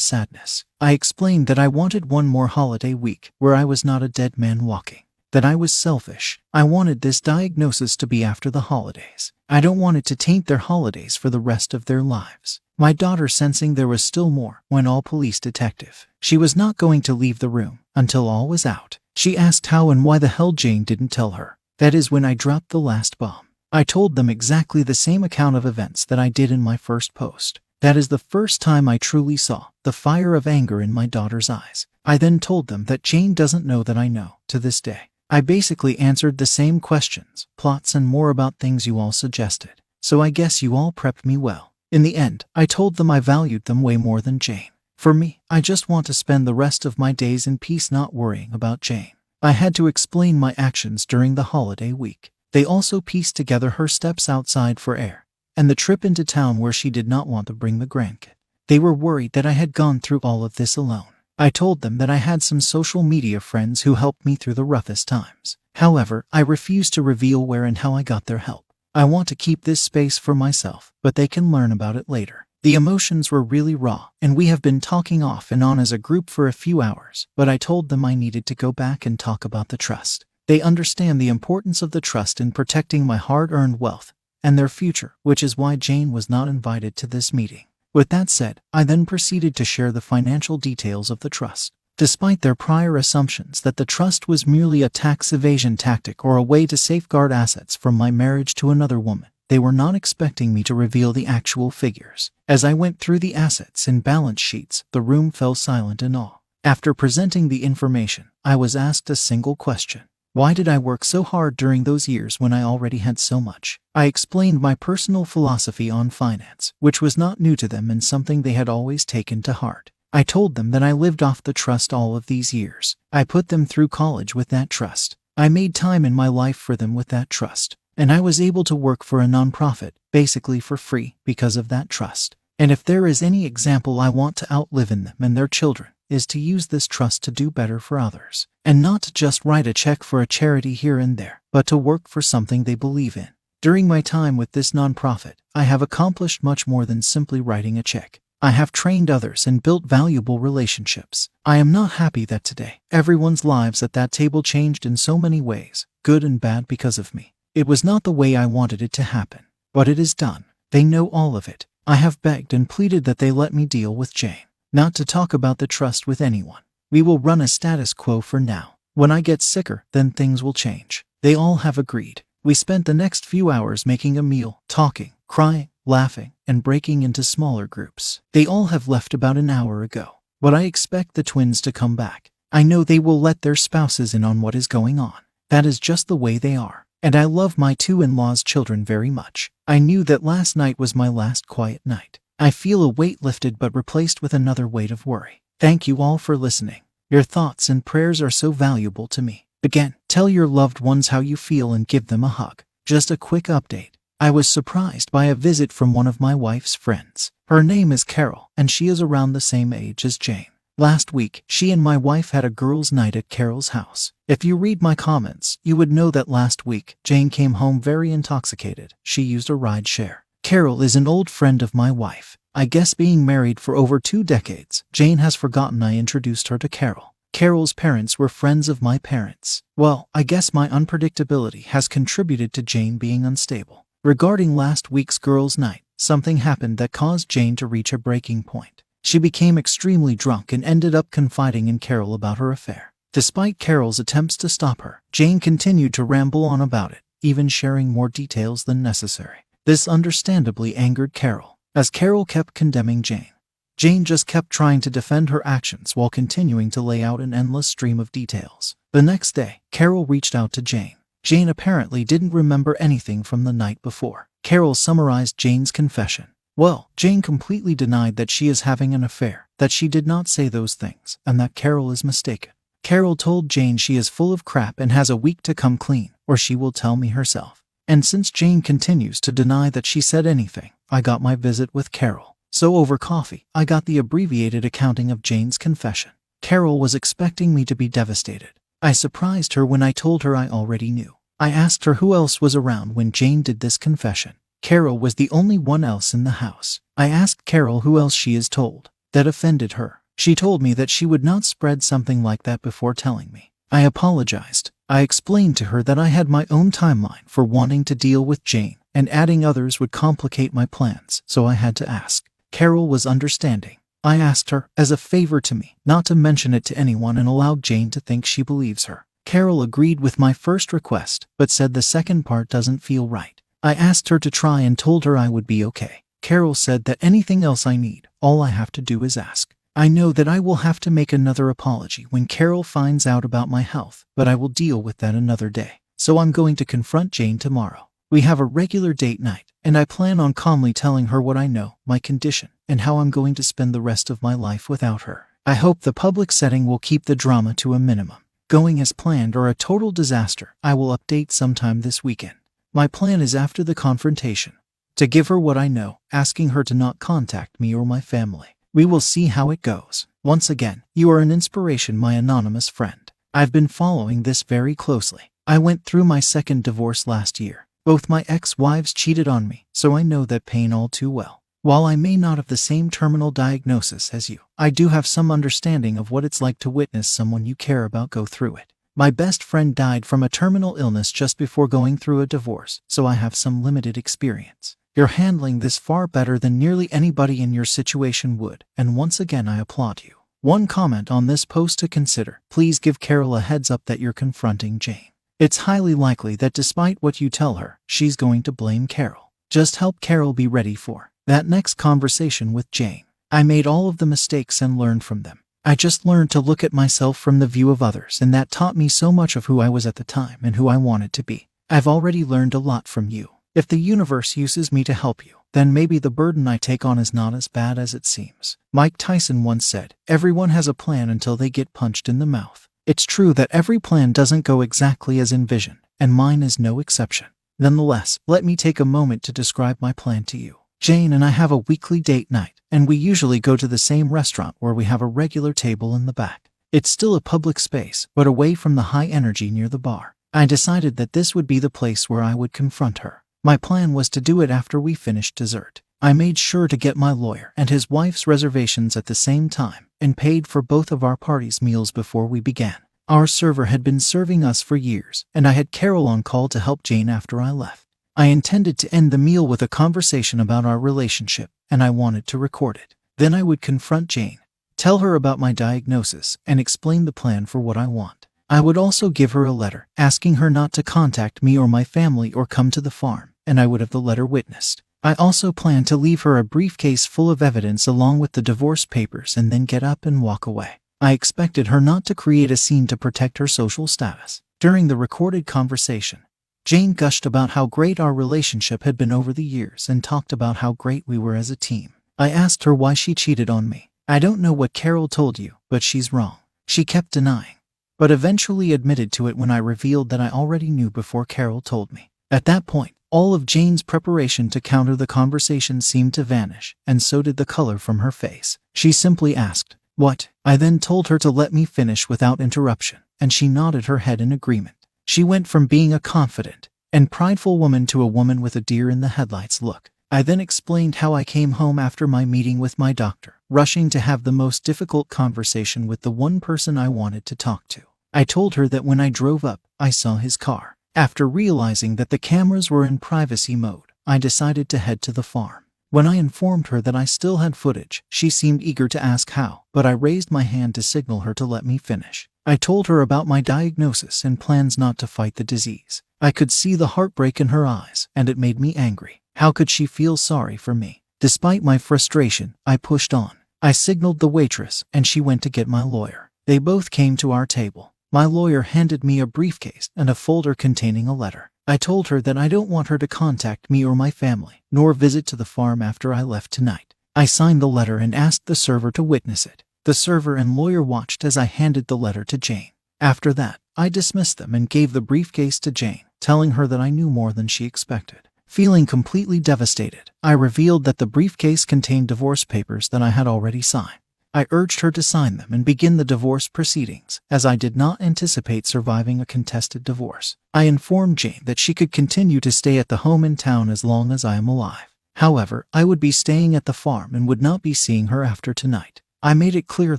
[0.00, 0.64] sadness.
[0.80, 4.36] I explained that I wanted one more holiday week where I was not a dead
[4.36, 5.04] man walking.
[5.30, 6.40] That I was selfish.
[6.52, 9.32] I wanted this diagnosis to be after the holidays.
[9.48, 12.60] I don't want it to taint their holidays for the rest of their lives.
[12.76, 16.08] My daughter, sensing there was still more, went all police detective.
[16.20, 18.98] She was not going to leave the room until all was out.
[19.14, 21.56] She asked how and why the hell Jane didn't tell her.
[21.78, 23.46] That is when I dropped the last bomb.
[23.70, 27.14] I told them exactly the same account of events that I did in my first
[27.14, 27.60] post.
[27.82, 31.50] That is the first time I truly saw the fire of anger in my daughter's
[31.50, 31.88] eyes.
[32.04, 35.10] I then told them that Jane doesn't know that I know to this day.
[35.28, 39.82] I basically answered the same questions, plots, and more about things you all suggested.
[40.00, 41.72] So I guess you all prepped me well.
[41.90, 44.70] In the end, I told them I valued them way more than Jane.
[44.96, 48.14] For me, I just want to spend the rest of my days in peace not
[48.14, 49.16] worrying about Jane.
[49.42, 52.30] I had to explain my actions during the holiday week.
[52.52, 55.22] They also pieced together her steps outside for air
[55.56, 58.34] and the trip into town where she did not want to bring the grandkid.
[58.68, 61.12] They were worried that I had gone through all of this alone.
[61.38, 64.64] I told them that I had some social media friends who helped me through the
[64.64, 65.56] roughest times.
[65.76, 68.66] However, I refused to reveal where and how I got their help.
[68.94, 72.46] I want to keep this space for myself, but they can learn about it later.
[72.62, 75.98] The emotions were really raw, and we have been talking off and on as a
[75.98, 79.18] group for a few hours, but I told them I needed to go back and
[79.18, 80.24] talk about the trust.
[80.46, 84.12] They understand the importance of the trust in protecting my hard earned wealth
[84.42, 87.64] and their future, which is why Jane was not invited to this meeting.
[87.94, 91.72] With that said, I then proceeded to share the financial details of the trust.
[91.98, 96.42] Despite their prior assumptions that the trust was merely a tax evasion tactic or a
[96.42, 100.62] way to safeguard assets from my marriage to another woman, they were not expecting me
[100.62, 102.30] to reveal the actual figures.
[102.48, 106.38] As I went through the assets and balance sheets, the room fell silent in awe.
[106.64, 110.02] After presenting the information, I was asked a single question
[110.34, 113.78] why did I work so hard during those years when I already had so much?
[113.94, 118.40] I explained my personal philosophy on finance, which was not new to them and something
[118.40, 119.90] they had always taken to heart.
[120.10, 122.96] I told them that I lived off the trust all of these years.
[123.12, 125.16] I put them through college with that trust.
[125.36, 127.76] I made time in my life for them with that trust.
[127.98, 131.90] And I was able to work for a nonprofit, basically for free, because of that
[131.90, 132.36] trust.
[132.58, 135.90] And if there is any example I want to outlive in them and their children,
[136.12, 139.66] is to use this trust to do better for others, and not to just write
[139.66, 143.16] a check for a charity here and there, but to work for something they believe
[143.16, 143.28] in.
[143.60, 147.82] During my time with this nonprofit, I have accomplished much more than simply writing a
[147.82, 148.20] check.
[148.40, 151.28] I have trained others and built valuable relationships.
[151.44, 155.40] I am not happy that today everyone's lives at that table changed in so many
[155.40, 157.34] ways, good and bad because of me.
[157.54, 160.44] It was not the way I wanted it to happen, but it is done.
[160.72, 161.66] They know all of it.
[161.86, 165.34] I have begged and pleaded that they let me deal with Jane not to talk
[165.34, 166.62] about the trust with anyone.
[166.90, 168.76] We will run a status quo for now.
[168.94, 171.04] When I get sicker, then things will change.
[171.22, 172.22] They all have agreed.
[172.42, 177.22] We spent the next few hours making a meal, talking, crying, laughing, and breaking into
[177.22, 178.20] smaller groups.
[178.32, 180.16] They all have left about an hour ago.
[180.40, 182.30] But I expect the twins to come back.
[182.50, 185.20] I know they will let their spouses in on what is going on.
[185.50, 186.86] That is just the way they are.
[187.02, 189.50] And I love my two in law's children very much.
[189.66, 192.20] I knew that last night was my last quiet night.
[192.42, 195.42] I feel a weight lifted but replaced with another weight of worry.
[195.60, 196.82] Thank you all for listening.
[197.08, 199.46] Your thoughts and prayers are so valuable to me.
[199.62, 202.64] Again, tell your loved ones how you feel and give them a hug.
[202.84, 203.92] Just a quick update.
[204.18, 207.30] I was surprised by a visit from one of my wife's friends.
[207.46, 210.50] Her name is Carol, and she is around the same age as Jane.
[210.76, 214.12] Last week, she and my wife had a girls' night at Carol's house.
[214.26, 218.10] If you read my comments, you would know that last week, Jane came home very
[218.10, 218.94] intoxicated.
[219.04, 220.24] She used a ride share.
[220.52, 222.36] Carol is an old friend of my wife.
[222.54, 226.68] I guess being married for over two decades, Jane has forgotten I introduced her to
[226.68, 227.14] Carol.
[227.32, 229.62] Carol's parents were friends of my parents.
[229.78, 233.86] Well, I guess my unpredictability has contributed to Jane being unstable.
[234.04, 238.82] Regarding last week's girls' night, something happened that caused Jane to reach a breaking point.
[239.02, 242.92] She became extremely drunk and ended up confiding in Carol about her affair.
[243.14, 247.88] Despite Carol's attempts to stop her, Jane continued to ramble on about it, even sharing
[247.88, 249.46] more details than necessary.
[249.64, 253.32] This understandably angered Carol, as Carol kept condemning Jane.
[253.76, 257.68] Jane just kept trying to defend her actions while continuing to lay out an endless
[257.68, 258.74] stream of details.
[258.92, 260.96] The next day, Carol reached out to Jane.
[261.22, 264.28] Jane apparently didn't remember anything from the night before.
[264.42, 266.26] Carol summarized Jane's confession.
[266.56, 270.48] Well, Jane completely denied that she is having an affair, that she did not say
[270.48, 272.50] those things, and that Carol is mistaken.
[272.82, 276.10] Carol told Jane she is full of crap and has a week to come clean,
[276.26, 277.61] or she will tell me herself.
[277.88, 281.92] And since Jane continues to deny that she said anything, I got my visit with
[281.92, 282.36] Carol.
[282.50, 286.12] So over coffee, I got the abbreviated accounting of Jane's confession.
[286.42, 288.50] Carol was expecting me to be devastated.
[288.80, 291.16] I surprised her when I told her I already knew.
[291.38, 294.34] I asked her who else was around when Jane did this confession.
[294.60, 296.80] Carol was the only one else in the house.
[296.96, 298.90] I asked Carol who else she is told.
[299.12, 300.02] That offended her.
[300.16, 303.51] She told me that she would not spread something like that before telling me.
[303.72, 304.70] I apologized.
[304.90, 308.44] I explained to her that I had my own timeline for wanting to deal with
[308.44, 312.28] Jane, and adding others would complicate my plans, so I had to ask.
[312.50, 313.78] Carol was understanding.
[314.04, 317.26] I asked her, as a favor to me, not to mention it to anyone and
[317.26, 319.06] allowed Jane to think she believes her.
[319.24, 323.40] Carol agreed with my first request, but said the second part doesn't feel right.
[323.62, 326.02] I asked her to try and told her I would be okay.
[326.20, 329.54] Carol said that anything else I need, all I have to do is ask.
[329.74, 333.48] I know that I will have to make another apology when Carol finds out about
[333.48, 335.80] my health, but I will deal with that another day.
[335.96, 337.88] So I'm going to confront Jane tomorrow.
[338.10, 341.46] We have a regular date night, and I plan on calmly telling her what I
[341.46, 345.02] know, my condition, and how I'm going to spend the rest of my life without
[345.02, 345.28] her.
[345.46, 348.18] I hope the public setting will keep the drama to a minimum.
[348.48, 352.34] Going as planned or a total disaster, I will update sometime this weekend.
[352.74, 354.52] My plan is after the confrontation
[354.96, 358.48] to give her what I know, asking her to not contact me or my family.
[358.74, 360.06] We will see how it goes.
[360.24, 363.12] Once again, you are an inspiration, my anonymous friend.
[363.34, 365.30] I've been following this very closely.
[365.46, 367.66] I went through my second divorce last year.
[367.84, 371.42] Both my ex wives cheated on me, so I know that pain all too well.
[371.60, 375.30] While I may not have the same terminal diagnosis as you, I do have some
[375.30, 378.72] understanding of what it's like to witness someone you care about go through it.
[378.96, 383.04] My best friend died from a terminal illness just before going through a divorce, so
[383.04, 384.76] I have some limited experience.
[384.94, 389.48] You're handling this far better than nearly anybody in your situation would, and once again
[389.48, 390.16] I applaud you.
[390.42, 394.12] One comment on this post to consider please give Carol a heads up that you're
[394.12, 395.08] confronting Jane.
[395.38, 399.32] It's highly likely that despite what you tell her, she's going to blame Carol.
[399.48, 403.04] Just help Carol be ready for that next conversation with Jane.
[403.30, 405.40] I made all of the mistakes and learned from them.
[405.64, 408.76] I just learned to look at myself from the view of others, and that taught
[408.76, 411.24] me so much of who I was at the time and who I wanted to
[411.24, 411.48] be.
[411.70, 413.30] I've already learned a lot from you.
[413.54, 416.98] If the universe uses me to help you, then maybe the burden I take on
[416.98, 418.56] is not as bad as it seems.
[418.72, 422.66] Mike Tyson once said, Everyone has a plan until they get punched in the mouth.
[422.86, 427.26] It's true that every plan doesn't go exactly as envisioned, and mine is no exception.
[427.58, 430.60] Nonetheless, let me take a moment to describe my plan to you.
[430.80, 434.14] Jane and I have a weekly date night, and we usually go to the same
[434.14, 436.48] restaurant where we have a regular table in the back.
[436.72, 440.16] It's still a public space, but away from the high energy near the bar.
[440.32, 443.21] I decided that this would be the place where I would confront her.
[443.44, 445.82] My plan was to do it after we finished dessert.
[446.00, 449.88] I made sure to get my lawyer and his wife's reservations at the same time
[450.00, 452.76] and paid for both of our party's meals before we began.
[453.08, 456.60] Our server had been serving us for years, and I had Carol on call to
[456.60, 457.84] help Jane after I left.
[458.14, 462.28] I intended to end the meal with a conversation about our relationship, and I wanted
[462.28, 462.94] to record it.
[463.18, 464.38] Then I would confront Jane,
[464.76, 468.28] tell her about my diagnosis, and explain the plan for what I want.
[468.48, 471.84] I would also give her a letter asking her not to contact me or my
[471.84, 474.82] family or come to the farm, and I would have the letter witnessed.
[475.02, 478.84] I also planned to leave her a briefcase full of evidence along with the divorce
[478.84, 480.80] papers and then get up and walk away.
[481.00, 484.42] I expected her not to create a scene to protect her social status.
[484.60, 486.22] During the recorded conversation,
[486.64, 490.58] Jane gushed about how great our relationship had been over the years and talked about
[490.58, 491.94] how great we were as a team.
[492.16, 493.90] I asked her why she cheated on me.
[494.06, 496.38] I don't know what Carol told you, but she's wrong.
[496.68, 497.56] She kept denying,
[497.98, 501.92] but eventually admitted to it when I revealed that I already knew before Carol told
[501.92, 502.12] me.
[502.30, 507.02] At that point, all of Jane's preparation to counter the conversation seemed to vanish, and
[507.02, 508.58] so did the color from her face.
[508.74, 510.30] She simply asked, What?
[510.46, 514.22] I then told her to let me finish without interruption, and she nodded her head
[514.22, 514.76] in agreement.
[515.04, 518.88] She went from being a confident and prideful woman to a woman with a deer
[518.88, 519.90] in the headlights look.
[520.10, 524.00] I then explained how I came home after my meeting with my doctor, rushing to
[524.00, 527.82] have the most difficult conversation with the one person I wanted to talk to.
[528.12, 530.76] I told her that when I drove up, I saw his car.
[530.94, 535.22] After realizing that the cameras were in privacy mode, I decided to head to the
[535.22, 535.64] farm.
[535.88, 539.62] When I informed her that I still had footage, she seemed eager to ask how,
[539.72, 542.28] but I raised my hand to signal her to let me finish.
[542.44, 546.02] I told her about my diagnosis and plans not to fight the disease.
[546.20, 549.22] I could see the heartbreak in her eyes, and it made me angry.
[549.36, 551.02] How could she feel sorry for me?
[551.20, 553.38] Despite my frustration, I pushed on.
[553.62, 556.30] I signaled the waitress, and she went to get my lawyer.
[556.46, 557.91] They both came to our table.
[558.14, 561.50] My lawyer handed me a briefcase and a folder containing a letter.
[561.66, 564.92] I told her that I don't want her to contact me or my family, nor
[564.92, 566.94] visit to the farm after I left tonight.
[567.16, 569.64] I signed the letter and asked the server to witness it.
[569.86, 572.72] The server and lawyer watched as I handed the letter to Jane.
[573.00, 576.90] After that, I dismissed them and gave the briefcase to Jane, telling her that I
[576.90, 578.28] knew more than she expected.
[578.44, 583.62] Feeling completely devastated, I revealed that the briefcase contained divorce papers that I had already
[583.62, 584.01] signed.
[584.34, 588.00] I urged her to sign them and begin the divorce proceedings, as I did not
[588.00, 590.36] anticipate surviving a contested divorce.
[590.54, 593.84] I informed Jane that she could continue to stay at the home in town as
[593.84, 594.88] long as I am alive.
[595.16, 598.54] However, I would be staying at the farm and would not be seeing her after
[598.54, 599.02] tonight.
[599.22, 599.98] I made it clear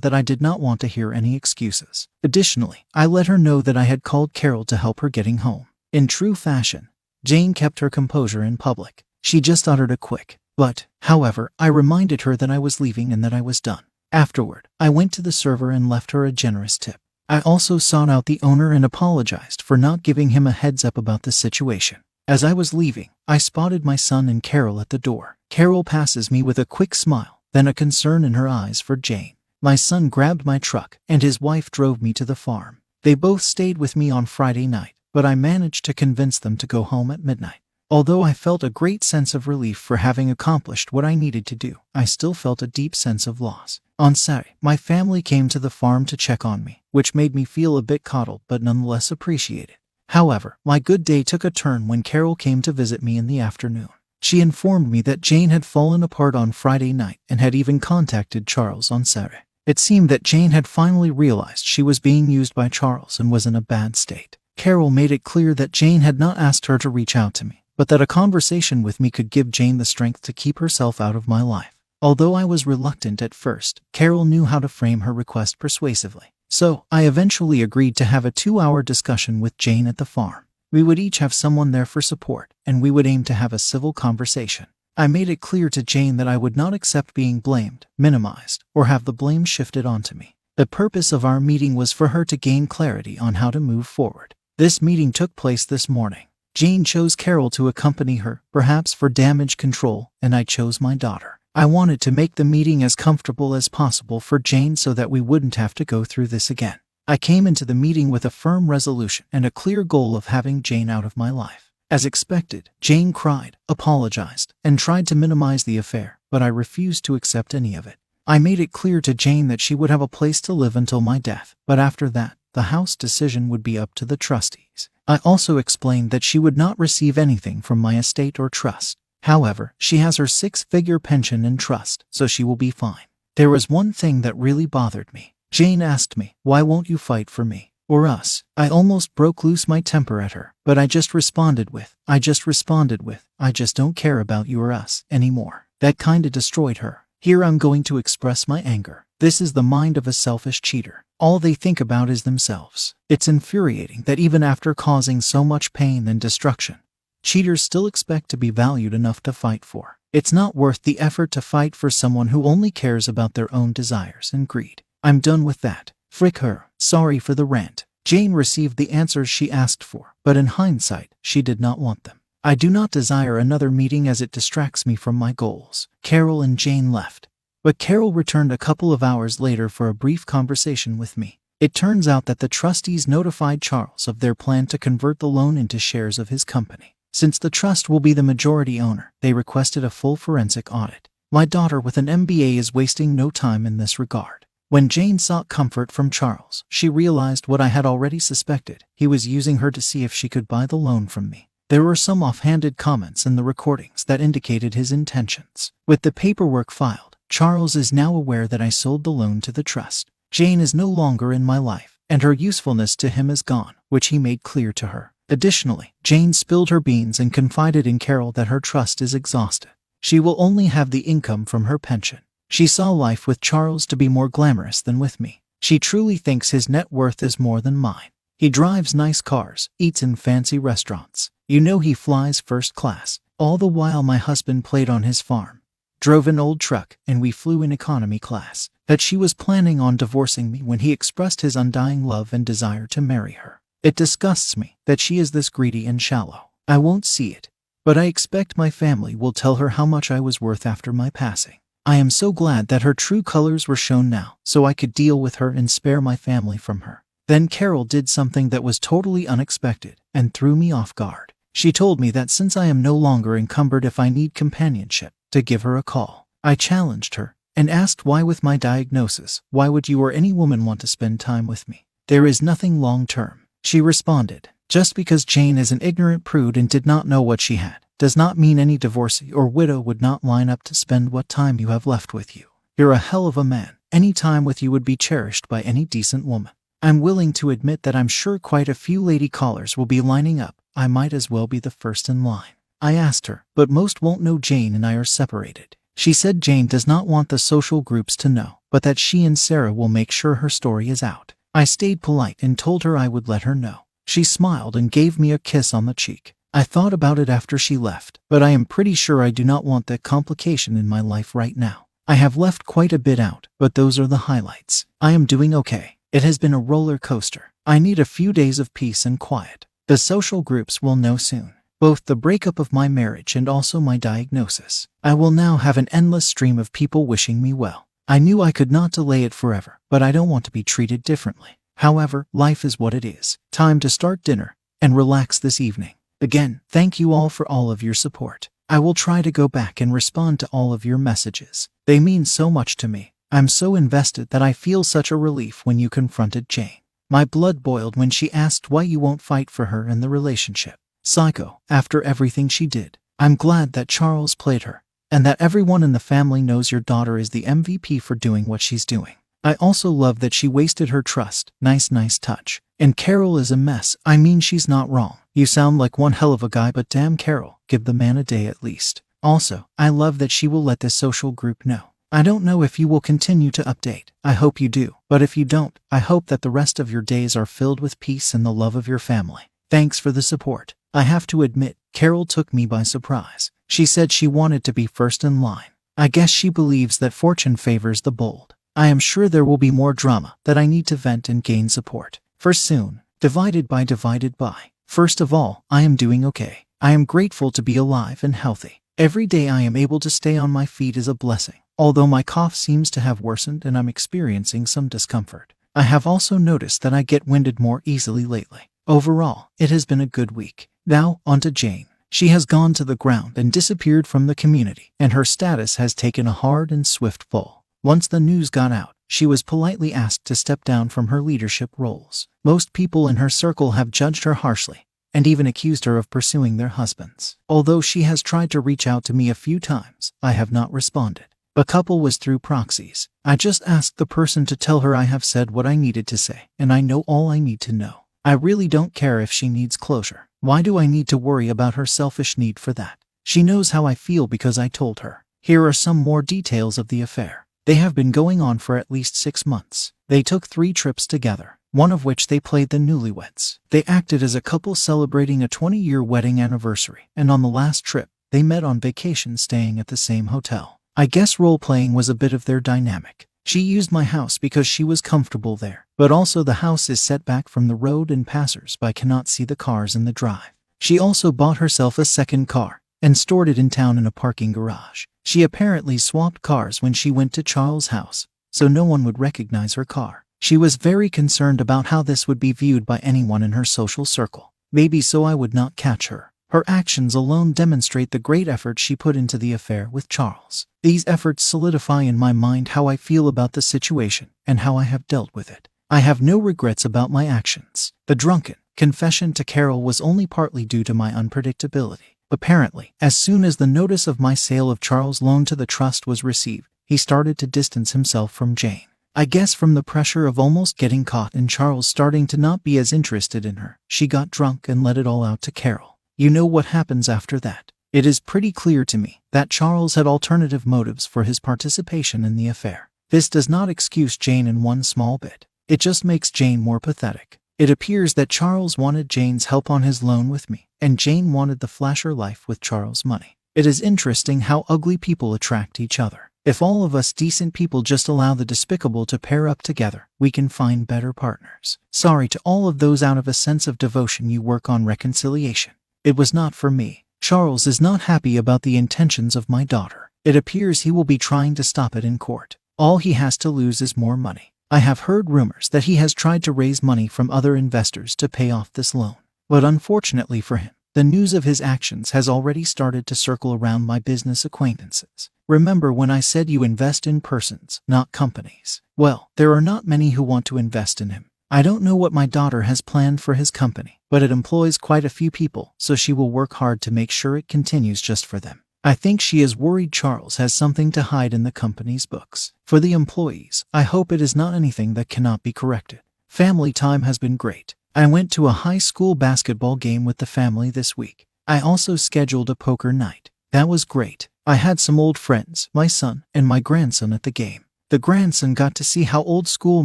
[0.00, 2.08] that I did not want to hear any excuses.
[2.24, 5.68] Additionally, I let her know that I had called Carol to help her getting home.
[5.92, 6.88] In true fashion,
[7.24, 9.04] Jane kept her composure in public.
[9.22, 13.24] She just uttered a quick, but, however, I reminded her that I was leaving and
[13.24, 13.84] that I was done.
[14.14, 17.00] Afterward, I went to the server and left her a generous tip.
[17.28, 20.96] I also sought out the owner and apologized for not giving him a heads up
[20.96, 22.00] about the situation.
[22.28, 25.36] As I was leaving, I spotted my son and Carol at the door.
[25.50, 29.34] Carol passes me with a quick smile, then a concern in her eyes for Jane.
[29.60, 32.82] My son grabbed my truck, and his wife drove me to the farm.
[33.02, 36.68] They both stayed with me on Friday night, but I managed to convince them to
[36.68, 37.63] go home at midnight.
[37.94, 41.54] Although I felt a great sense of relief for having accomplished what I needed to
[41.54, 43.80] do, I still felt a deep sense of loss.
[44.00, 47.44] On Saturday, my family came to the farm to check on me, which made me
[47.44, 49.76] feel a bit coddled but nonetheless appreciated.
[50.08, 53.38] However, my good day took a turn when Carol came to visit me in the
[53.38, 53.90] afternoon.
[54.20, 58.44] She informed me that Jane had fallen apart on Friday night and had even contacted
[58.44, 59.44] Charles on Saturday.
[59.68, 63.46] It seemed that Jane had finally realized she was being used by Charles and was
[63.46, 64.36] in a bad state.
[64.56, 67.63] Carol made it clear that Jane had not asked her to reach out to me,
[67.76, 71.16] but that a conversation with me could give Jane the strength to keep herself out
[71.16, 71.74] of my life.
[72.00, 76.34] Although I was reluctant at first, Carol knew how to frame her request persuasively.
[76.50, 80.44] So, I eventually agreed to have a two hour discussion with Jane at the farm.
[80.70, 83.58] We would each have someone there for support, and we would aim to have a
[83.58, 84.66] civil conversation.
[84.96, 88.84] I made it clear to Jane that I would not accept being blamed, minimized, or
[88.84, 90.36] have the blame shifted onto me.
[90.56, 93.88] The purpose of our meeting was for her to gain clarity on how to move
[93.88, 94.34] forward.
[94.56, 96.28] This meeting took place this morning.
[96.54, 101.40] Jane chose Carol to accompany her, perhaps for damage control, and I chose my daughter.
[101.52, 105.20] I wanted to make the meeting as comfortable as possible for Jane so that we
[105.20, 106.78] wouldn't have to go through this again.
[107.08, 110.62] I came into the meeting with a firm resolution and a clear goal of having
[110.62, 111.72] Jane out of my life.
[111.90, 117.16] As expected, Jane cried, apologized, and tried to minimize the affair, but I refused to
[117.16, 117.96] accept any of it.
[118.28, 121.00] I made it clear to Jane that she would have a place to live until
[121.00, 124.88] my death, but after that, the house decision would be up to the trustees.
[125.06, 128.96] I also explained that she would not receive anything from my estate or trust.
[129.24, 133.06] However, she has her six figure pension and trust, so she will be fine.
[133.36, 135.34] There was one thing that really bothered me.
[135.50, 137.72] Jane asked me, Why won't you fight for me?
[137.88, 138.44] Or us?
[138.56, 142.46] I almost broke loose my temper at her, but I just responded with, I just
[142.46, 145.66] responded with, I just don't care about you or us anymore.
[145.80, 147.04] That kinda destroyed her.
[147.20, 149.06] Here I'm going to express my anger.
[149.24, 151.02] This is the mind of a selfish cheater.
[151.18, 152.94] All they think about is themselves.
[153.08, 156.80] It's infuriating that even after causing so much pain and destruction,
[157.22, 159.96] cheaters still expect to be valued enough to fight for.
[160.12, 163.72] It's not worth the effort to fight for someone who only cares about their own
[163.72, 164.82] desires and greed.
[165.02, 165.92] I'm done with that.
[166.10, 166.66] Frick her.
[166.78, 167.86] Sorry for the rant.
[168.04, 172.20] Jane received the answers she asked for, but in hindsight, she did not want them.
[172.44, 175.88] I do not desire another meeting as it distracts me from my goals.
[176.02, 177.26] Carol and Jane left.
[177.64, 181.40] But Carol returned a couple of hours later for a brief conversation with me.
[181.60, 185.56] It turns out that the trustees notified Charles of their plan to convert the loan
[185.56, 186.94] into shares of his company.
[187.14, 191.08] Since the trust will be the majority owner, they requested a full forensic audit.
[191.32, 194.44] My daughter with an MBA is wasting no time in this regard.
[194.68, 198.84] When Jane sought comfort from Charles, she realized what I had already suspected.
[198.94, 201.48] He was using her to see if she could buy the loan from me.
[201.70, 205.72] There were some offhanded comments in the recordings that indicated his intentions.
[205.86, 209.62] With the paperwork filed, Charles is now aware that I sold the loan to the
[209.62, 210.10] trust.
[210.30, 214.08] Jane is no longer in my life, and her usefulness to him is gone, which
[214.08, 215.12] he made clear to her.
[215.28, 219.70] Additionally, Jane spilled her beans and confided in Carol that her trust is exhausted.
[220.00, 222.20] She will only have the income from her pension.
[222.50, 225.42] She saw life with Charles to be more glamorous than with me.
[225.60, 228.10] She truly thinks his net worth is more than mine.
[228.36, 231.30] He drives nice cars, eats in fancy restaurants.
[231.48, 233.18] You know he flies first class.
[233.38, 235.62] All the while my husband played on his farm,
[236.04, 238.68] drove an old truck, and we flew in economy class.
[238.88, 242.86] That she was planning on divorcing me when he expressed his undying love and desire
[242.88, 243.62] to marry her.
[243.82, 246.50] It disgusts me that she is this greedy and shallow.
[246.68, 247.48] I won't see it,
[247.86, 251.08] but I expect my family will tell her how much I was worth after my
[251.08, 251.60] passing.
[251.86, 255.18] I am so glad that her true colors were shown now, so I could deal
[255.18, 257.02] with her and spare my family from her.
[257.28, 261.32] Then Carol did something that was totally unexpected and threw me off guard.
[261.54, 265.42] She told me that since I am no longer encumbered if I need companionship, to
[265.42, 266.28] give her a call.
[266.44, 270.64] I challenged her and asked why with my diagnosis, why would you or any woman
[270.64, 271.86] want to spend time with me?
[272.06, 273.48] There is nothing long term.
[273.64, 277.56] She responded, just because Jane is an ignorant prude and did not know what she
[277.56, 281.28] had, does not mean any divorcee or widow would not line up to spend what
[281.28, 282.46] time you have left with you.
[282.78, 283.76] You're a hell of a man.
[283.90, 286.52] Any time with you would be cherished by any decent woman.
[286.80, 290.38] I'm willing to admit that I'm sure quite a few lady callers will be lining
[290.38, 290.54] up.
[290.76, 292.53] I might as well be the first in line.
[292.80, 295.76] I asked her, but most won't know Jane and I are separated.
[295.96, 299.38] She said Jane does not want the social groups to know, but that she and
[299.38, 301.34] Sarah will make sure her story is out.
[301.54, 303.80] I stayed polite and told her I would let her know.
[304.06, 306.34] She smiled and gave me a kiss on the cheek.
[306.52, 309.64] I thought about it after she left, but I am pretty sure I do not
[309.64, 311.86] want that complication in my life right now.
[312.06, 314.84] I have left quite a bit out, but those are the highlights.
[315.00, 315.96] I am doing okay.
[316.12, 317.52] It has been a roller coaster.
[317.66, 319.66] I need a few days of peace and quiet.
[319.88, 321.54] The social groups will know soon.
[321.84, 324.88] Both the breakup of my marriage and also my diagnosis.
[325.02, 327.88] I will now have an endless stream of people wishing me well.
[328.08, 331.02] I knew I could not delay it forever, but I don't want to be treated
[331.02, 331.58] differently.
[331.76, 333.36] However, life is what it is.
[333.52, 335.94] Time to start dinner and relax this evening.
[336.22, 338.48] Again, thank you all for all of your support.
[338.66, 341.68] I will try to go back and respond to all of your messages.
[341.86, 343.12] They mean so much to me.
[343.30, 346.80] I'm so invested that I feel such a relief when you confronted Jane.
[347.10, 350.76] My blood boiled when she asked why you won't fight for her in the relationship.
[351.06, 352.96] Psycho, after everything she did.
[353.18, 357.18] I'm glad that Charles played her, and that everyone in the family knows your daughter
[357.18, 359.16] is the MVP for doing what she's doing.
[359.44, 361.52] I also love that she wasted her trust.
[361.60, 362.62] Nice, nice touch.
[362.78, 363.98] And Carol is a mess.
[364.06, 365.18] I mean, she's not wrong.
[365.34, 368.24] You sound like one hell of a guy, but damn Carol, give the man a
[368.24, 369.02] day at least.
[369.22, 371.90] Also, I love that she will let this social group know.
[372.10, 374.08] I don't know if you will continue to update.
[374.22, 374.96] I hope you do.
[375.10, 378.00] But if you don't, I hope that the rest of your days are filled with
[378.00, 379.50] peace and the love of your family.
[379.70, 380.74] Thanks for the support.
[380.96, 383.50] I have to admit, Carol took me by surprise.
[383.66, 385.72] She said she wanted to be first in line.
[385.96, 388.54] I guess she believes that fortune favors the bold.
[388.76, 391.68] I am sure there will be more drama that I need to vent and gain
[391.68, 392.20] support.
[392.38, 394.70] For soon, divided by divided by.
[394.86, 396.58] First of all, I am doing okay.
[396.80, 398.80] I am grateful to be alive and healthy.
[398.96, 402.22] Every day I am able to stay on my feet is a blessing, although my
[402.22, 405.54] cough seems to have worsened and I'm experiencing some discomfort.
[405.74, 408.70] I have also noticed that I get winded more easily lately.
[408.86, 410.68] Overall, it has been a good week.
[410.84, 411.86] Now, on to Jane.
[412.10, 415.94] She has gone to the ground and disappeared from the community, and her status has
[415.94, 417.64] taken a hard and swift fall.
[417.82, 421.70] Once the news got out, she was politely asked to step down from her leadership
[421.78, 422.28] roles.
[422.44, 426.58] Most people in her circle have judged her harshly and even accused her of pursuing
[426.58, 427.38] their husbands.
[427.48, 430.72] Although she has tried to reach out to me a few times, I have not
[430.72, 431.26] responded.
[431.56, 433.08] A couple was through proxies.
[433.24, 436.18] I just asked the person to tell her I have said what I needed to
[436.18, 438.03] say, and I know all I need to know.
[438.26, 440.30] I really don't care if she needs closure.
[440.40, 442.98] Why do I need to worry about her selfish need for that?
[443.22, 445.26] She knows how I feel because I told her.
[445.42, 447.46] Here are some more details of the affair.
[447.66, 449.92] They have been going on for at least six months.
[450.08, 453.58] They took three trips together, one of which they played the newlyweds.
[453.68, 457.84] They acted as a couple celebrating a 20 year wedding anniversary, and on the last
[457.84, 460.80] trip, they met on vacation staying at the same hotel.
[460.96, 463.28] I guess role playing was a bit of their dynamic.
[463.46, 467.24] She used my house because she was comfortable there, but also the house is set
[467.24, 470.52] back from the road and passers by cannot see the cars in the drive.
[470.80, 474.52] She also bought herself a second car and stored it in town in a parking
[474.52, 475.04] garage.
[475.24, 479.74] She apparently swapped cars when she went to Charles' house, so no one would recognize
[479.74, 480.24] her car.
[480.40, 484.04] She was very concerned about how this would be viewed by anyone in her social
[484.04, 484.52] circle.
[484.72, 486.33] Maybe so I would not catch her.
[486.54, 490.68] Her actions alone demonstrate the great effort she put into the affair with Charles.
[490.84, 494.84] These efforts solidify in my mind how I feel about the situation and how I
[494.84, 495.68] have dealt with it.
[495.90, 497.92] I have no regrets about my actions.
[498.06, 502.18] The drunken confession to Carol was only partly due to my unpredictability.
[502.30, 506.06] Apparently, as soon as the notice of my sale of Charles' loan to the trust
[506.06, 508.86] was received, he started to distance himself from Jane.
[509.16, 512.78] I guess from the pressure of almost getting caught and Charles starting to not be
[512.78, 515.93] as interested in her, she got drunk and let it all out to Carol.
[516.16, 517.72] You know what happens after that.
[517.92, 522.36] It is pretty clear to me that Charles had alternative motives for his participation in
[522.36, 522.88] the affair.
[523.10, 525.48] This does not excuse Jane in one small bit.
[525.66, 527.38] It just makes Jane more pathetic.
[527.58, 531.58] It appears that Charles wanted Jane's help on his loan with me, and Jane wanted
[531.58, 533.36] the flasher life with Charles' money.
[533.56, 536.30] It is interesting how ugly people attract each other.
[536.44, 540.30] If all of us decent people just allow the despicable to pair up together, we
[540.30, 541.78] can find better partners.
[541.90, 545.72] Sorry to all of those out of a sense of devotion you work on reconciliation.
[546.04, 547.06] It was not for me.
[547.22, 550.10] Charles is not happy about the intentions of my daughter.
[550.22, 552.58] It appears he will be trying to stop it in court.
[552.76, 554.52] All he has to lose is more money.
[554.70, 558.28] I have heard rumors that he has tried to raise money from other investors to
[558.28, 559.16] pay off this loan.
[559.48, 563.86] But unfortunately for him, the news of his actions has already started to circle around
[563.86, 565.30] my business acquaintances.
[565.48, 568.82] Remember when I said you invest in persons, not companies?
[568.94, 571.30] Well, there are not many who want to invest in him.
[571.54, 575.04] I don't know what my daughter has planned for his company, but it employs quite
[575.04, 578.40] a few people, so she will work hard to make sure it continues just for
[578.40, 578.64] them.
[578.82, 582.52] I think she is worried Charles has something to hide in the company's books.
[582.66, 586.00] For the employees, I hope it is not anything that cannot be corrected.
[586.28, 587.76] Family time has been great.
[587.94, 591.24] I went to a high school basketball game with the family this week.
[591.46, 593.30] I also scheduled a poker night.
[593.52, 594.28] That was great.
[594.44, 597.63] I had some old friends, my son, and my grandson at the game.
[597.94, 599.84] The grandson got to see how old school